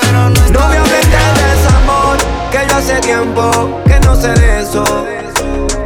pero 0.00 0.30
no 0.30 0.36
están 0.36 0.52
No 0.52 0.68
me 0.68 0.76
hables 0.78 1.10
de 1.10 1.44
desamor, 1.50 2.16
que 2.52 2.58
ya 2.68 2.76
hace 2.76 3.00
tiempo 3.00 3.82
que 3.86 3.98
no 4.06 4.14
sé 4.14 4.28
de 4.34 4.60
eso. 4.62 4.84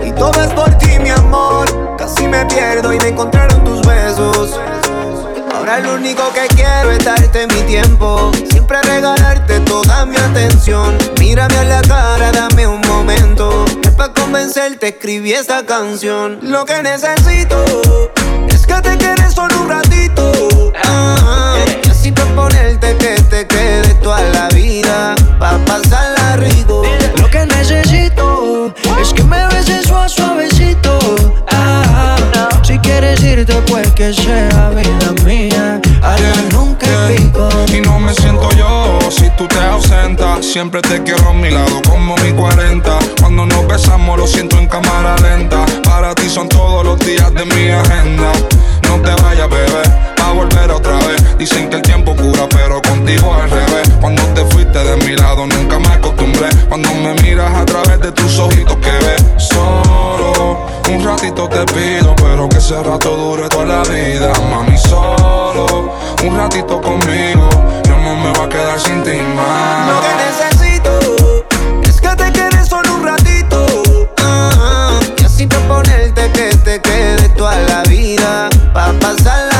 Y 0.04 0.12
todo 0.12 0.42
es 0.42 0.52
por 0.52 0.70
ti, 0.76 0.98
mi 0.98 1.08
amor. 1.08 1.96
Casi 1.96 2.28
me 2.28 2.44
pierdo 2.46 2.92
y 2.92 2.98
me 2.98 3.12
besos. 3.12 3.41
Ahora 5.62 5.78
lo 5.78 5.94
único 5.94 6.24
que 6.32 6.48
quiero 6.56 6.90
es 6.90 7.04
darte 7.04 7.46
mi 7.46 7.62
tiempo. 7.62 8.32
Siempre 8.50 8.82
regalarte 8.82 9.60
toda 9.60 10.04
mi 10.04 10.16
atención. 10.16 10.98
Mírame 11.20 11.56
a 11.56 11.62
la 11.62 11.82
cara, 11.82 12.32
dame 12.32 12.66
un 12.66 12.80
momento. 12.80 13.64
Es 13.84 13.90
para 13.92 14.12
convencerte 14.12 14.88
escribí 14.88 15.34
esta 15.34 15.64
canción. 15.64 16.40
Lo 16.42 16.64
que 16.64 16.82
necesito 16.82 17.64
es 18.48 18.66
que 18.66 18.74
te 18.74 18.98
quedes 18.98 19.34
solo 19.34 19.54
un 19.60 19.68
ratito. 19.68 20.72
Ah, 20.84 21.56
y 21.84 21.88
así 21.88 22.10
proponerte 22.10 22.96
que 22.96 23.22
te 23.30 23.46
quedes 23.46 24.00
toda 24.00 24.20
la 24.30 24.48
vida. 24.48 25.14
Pa' 25.38 25.58
pasarla 25.64 26.38
rico. 26.38 26.82
Lo 27.18 27.30
que 27.30 27.46
necesito 27.46 28.74
es 29.00 29.14
que 29.14 29.22
me 29.22 29.51
sea 34.12 34.70
vida 34.70 35.12
mía. 35.24 35.80
A 36.02 36.16
la 36.18 36.34
nunca 36.52 36.86
pico. 37.08 37.48
Y 37.72 37.80
no 37.80 37.98
me 37.98 38.14
siento 38.14 38.48
yo 38.52 38.98
si 39.10 39.28
tú 39.30 39.46
te 39.48 39.58
ausentas. 39.58 40.44
Siempre 40.44 40.80
te 40.82 41.02
quiero 41.02 41.30
a 41.30 41.32
mi 41.32 41.50
lado 41.50 41.80
como 41.88 42.14
mi 42.16 42.32
40. 42.32 42.98
Cuando 43.20 43.46
nos 43.46 43.66
besamos 43.66 44.18
lo 44.18 44.26
siento 44.26 44.58
en 44.58 44.68
cámara 44.68 45.16
lenta. 45.18 45.64
Para 45.84 46.14
ti 46.14 46.28
son 46.28 46.48
todos 46.48 46.84
los 46.84 46.98
días 47.00 47.32
de 47.34 47.44
mi 47.44 47.70
agenda. 47.70 48.32
No 48.88 49.00
te 49.00 49.22
vayas, 49.22 49.48
bebé, 49.48 49.82
a 50.22 50.32
volver 50.32 50.70
otra 50.70 50.98
vez. 50.98 51.38
Dicen 51.38 51.68
que 51.70 51.76
el 51.76 51.82
tiempo 51.82 52.14
cura, 52.14 52.46
pero 52.48 52.80
contigo 52.82 53.34
al 53.34 53.50
revés. 53.50 53.88
Cuando 54.00 54.22
te 54.34 54.44
fuiste 54.46 54.78
de 54.78 54.96
mi 55.04 55.16
lado 55.16 55.46
nunca 55.46 55.78
me 55.78 55.88
acostumbré. 55.88 56.48
Cuando 56.68 56.92
me 56.94 57.14
miras 57.22 57.52
a 57.54 57.64
través 57.64 58.00
de 58.00 58.12
tus 58.12 58.38
ojitos 58.38 58.76
que 58.76 58.90
ves. 58.90 59.24
Solo 59.38 60.71
un 60.90 61.04
ratito 61.04 61.48
te 61.48 61.64
pido, 61.72 62.14
pero 62.16 62.48
que 62.48 62.58
ese 62.58 62.82
rato 62.82 63.16
dure 63.16 63.48
toda 63.48 63.64
la 63.64 63.82
vida. 63.82 64.32
Mami, 64.50 64.76
solo 64.76 65.92
un 66.24 66.36
ratito 66.36 66.80
conmigo. 66.80 67.48
Yo 67.84 67.96
no 67.98 68.16
me 68.16 68.32
voy 68.32 68.46
a 68.46 68.48
quedar 68.48 68.80
sin 68.80 69.02
ti 69.02 69.18
más. 69.36 69.88
Lo 69.88 70.00
que 70.00 70.12
necesito 70.24 71.44
es 71.82 72.00
que 72.00 72.08
te 72.08 72.32
quedes 72.32 72.68
solo 72.68 72.94
un 72.94 73.04
ratito. 73.04 73.66
ah, 74.18 74.98
y 75.18 75.24
así 75.24 75.46
proponerte 75.46 76.30
que 76.32 76.54
te 76.56 76.80
quede 76.80 77.28
toda 77.30 77.58
la 77.60 77.82
vida. 77.82 78.48
Pa' 78.72 78.92
pasarla 79.00 79.51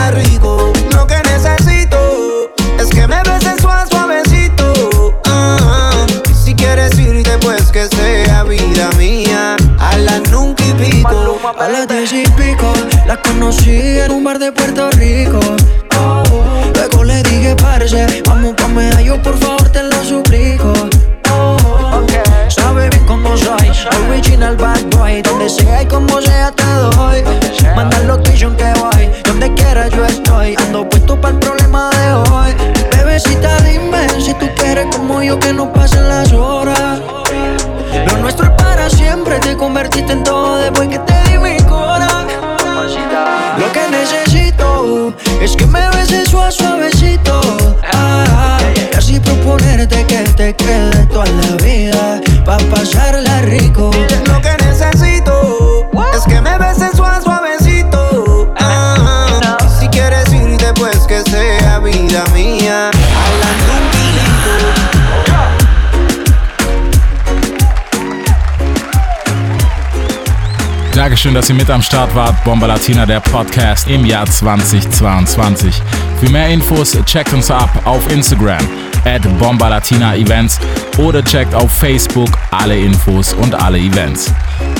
A 11.63 11.69
las 11.69 11.87
diez 11.87 12.13
y 12.13 12.25
pico 12.31 12.73
La 13.07 13.17
conocí 13.23 13.71
en 13.71 14.11
un 14.11 14.25
bar 14.25 14.41
de 14.41 14.51
Puerto 14.51 14.91
Rico. 14.91 15.39
Luego 16.75 17.05
le 17.05 17.23
dije, 17.23 17.55
parce 17.55 18.23
Vamos 18.27 18.55
pa' 18.55 18.67
medallo, 18.67 19.23
por 19.23 19.39
favor, 19.39 19.69
te 19.69 19.85
lo 19.85 20.03
suplico. 20.03 20.73
Sabe 22.49 22.91
bien 22.91 23.07
cómo 23.07 23.37
soy 23.37 23.71
Original 24.11 24.57
bad 24.57 24.83
boy. 24.91 25.23
Donde 25.23 25.49
sea 25.49 25.85
y 25.85 25.87
como 25.87 26.21
sea 26.21 26.51
te 26.51 26.65
doy. 26.65 27.23
Manda 27.77 27.97
location 28.01 28.57
que 28.57 28.73
voy 28.81 29.09
Donde 29.23 29.55
quiera 29.55 29.87
yo 29.87 30.05
estoy. 30.05 30.57
Ando 30.67 30.89
puesto 30.89 31.21
para 31.21 31.35
el 31.35 31.39
problema 31.39 31.91
de 31.91 32.13
hoy. 32.13 32.55
Bebecita, 32.91 33.57
dime 33.63 34.09
Si 34.21 34.35
tú 34.35 34.49
quieres 34.57 34.87
como 34.97 35.23
yo 35.23 35.39
que 35.39 35.53
no 35.53 35.73
pasen 35.73 36.09
las 36.09 36.33
horas. 36.33 37.01
Lo 38.07 38.17
nuestro 38.17 38.47
es 38.47 38.53
para 38.53 38.91
siempre 38.91 39.39
Te 39.39 39.57
convertiste 39.57 40.13
en 40.13 40.25
todo 40.25 40.57
después 40.57 40.89
que 40.89 40.99
te 40.99 41.12
Es 45.43 45.57
que 45.57 45.67
me 45.67 45.89
beses 45.91 46.29
suave, 46.29 46.53
suavecito. 46.53 47.41
Ah, 47.93 48.59
así 48.97 49.19
proponerte 49.19 50.07
que 50.07 50.19
te 50.37 50.55
quede 50.55 51.07
toda 51.07 51.27
la 51.27 51.57
vida 51.65 52.21
Pa' 52.45 52.59
pasarla 52.71 53.41
rico 53.43 53.91
Dankeschön, 71.23 71.41
dass 71.41 71.51
ihr 71.51 71.55
mit 71.55 71.71
am 71.71 71.83
Start 71.83 72.13
wart. 72.17 72.43
Bomba 72.43 72.67
Latina, 72.67 73.07
der 73.07 73.21
Podcast 73.21 73.89
im 73.89 74.05
Jahr 74.05 74.27
2022. 74.27 75.81
Für 76.19 76.29
mehr 76.29 76.49
Infos 76.49 76.99
checkt 77.07 77.33
uns 77.33 77.49
ab 77.49 77.71
auf 77.85 78.11
Instagram 78.11 78.59
at 79.05 79.23
Bomba 79.39 79.69
Latina 79.69 80.17
Events 80.17 80.59
oder 80.99 81.23
checkt 81.25 81.55
auf 81.55 81.71
Facebook 81.71 82.29
alle 82.51 82.77
Infos 82.77 83.35
und 83.35 83.55
alle 83.55 83.79
Events. 83.79 84.35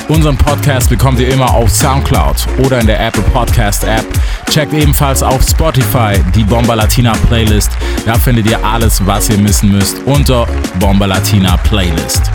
Unseren 0.09 0.35
Podcast 0.35 0.89
bekommt 0.89 1.17
ihr 1.21 1.29
immer 1.29 1.49
auf 1.49 1.69
Soundcloud 1.69 2.45
oder 2.57 2.81
in 2.81 2.87
der 2.87 2.99
Apple 2.99 3.23
Podcast 3.31 3.85
App. 3.85 4.05
Checkt 4.49 4.73
ebenfalls 4.73 5.23
auf 5.23 5.41
Spotify 5.43 6.21
die 6.35 6.43
Bomba 6.43 6.73
Latina 6.73 7.13
Playlist. 7.29 7.71
Da 8.05 8.15
findet 8.15 8.47
ihr 8.47 8.61
alles, 8.65 9.01
was 9.05 9.29
ihr 9.29 9.37
missen 9.37 9.71
müsst 9.71 9.99
unter 10.03 10.45
Bomba 10.77 11.05
Latina 11.05 11.55
Playlist. 11.55 12.32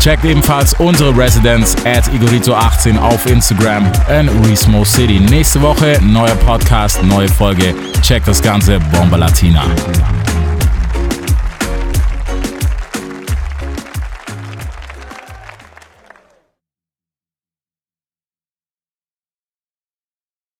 Checkt 0.00 0.24
ebenfalls 0.24 0.74
unsere 0.74 1.16
Residenz 1.16 1.76
at 1.84 2.08
Igorito18 2.08 2.98
auf 2.98 3.26
Instagram 3.26 3.90
in 4.08 4.28
Resmo 4.44 4.84
City. 4.84 5.18
Nächste 5.18 5.60
Woche 5.60 5.98
neuer 6.02 6.36
Podcast, 6.36 7.02
neue 7.02 7.28
Folge. 7.28 7.74
Checkt 8.02 8.28
das 8.28 8.40
Ganze, 8.40 8.78
Bomba 8.92 9.16
Latina. 9.16 9.64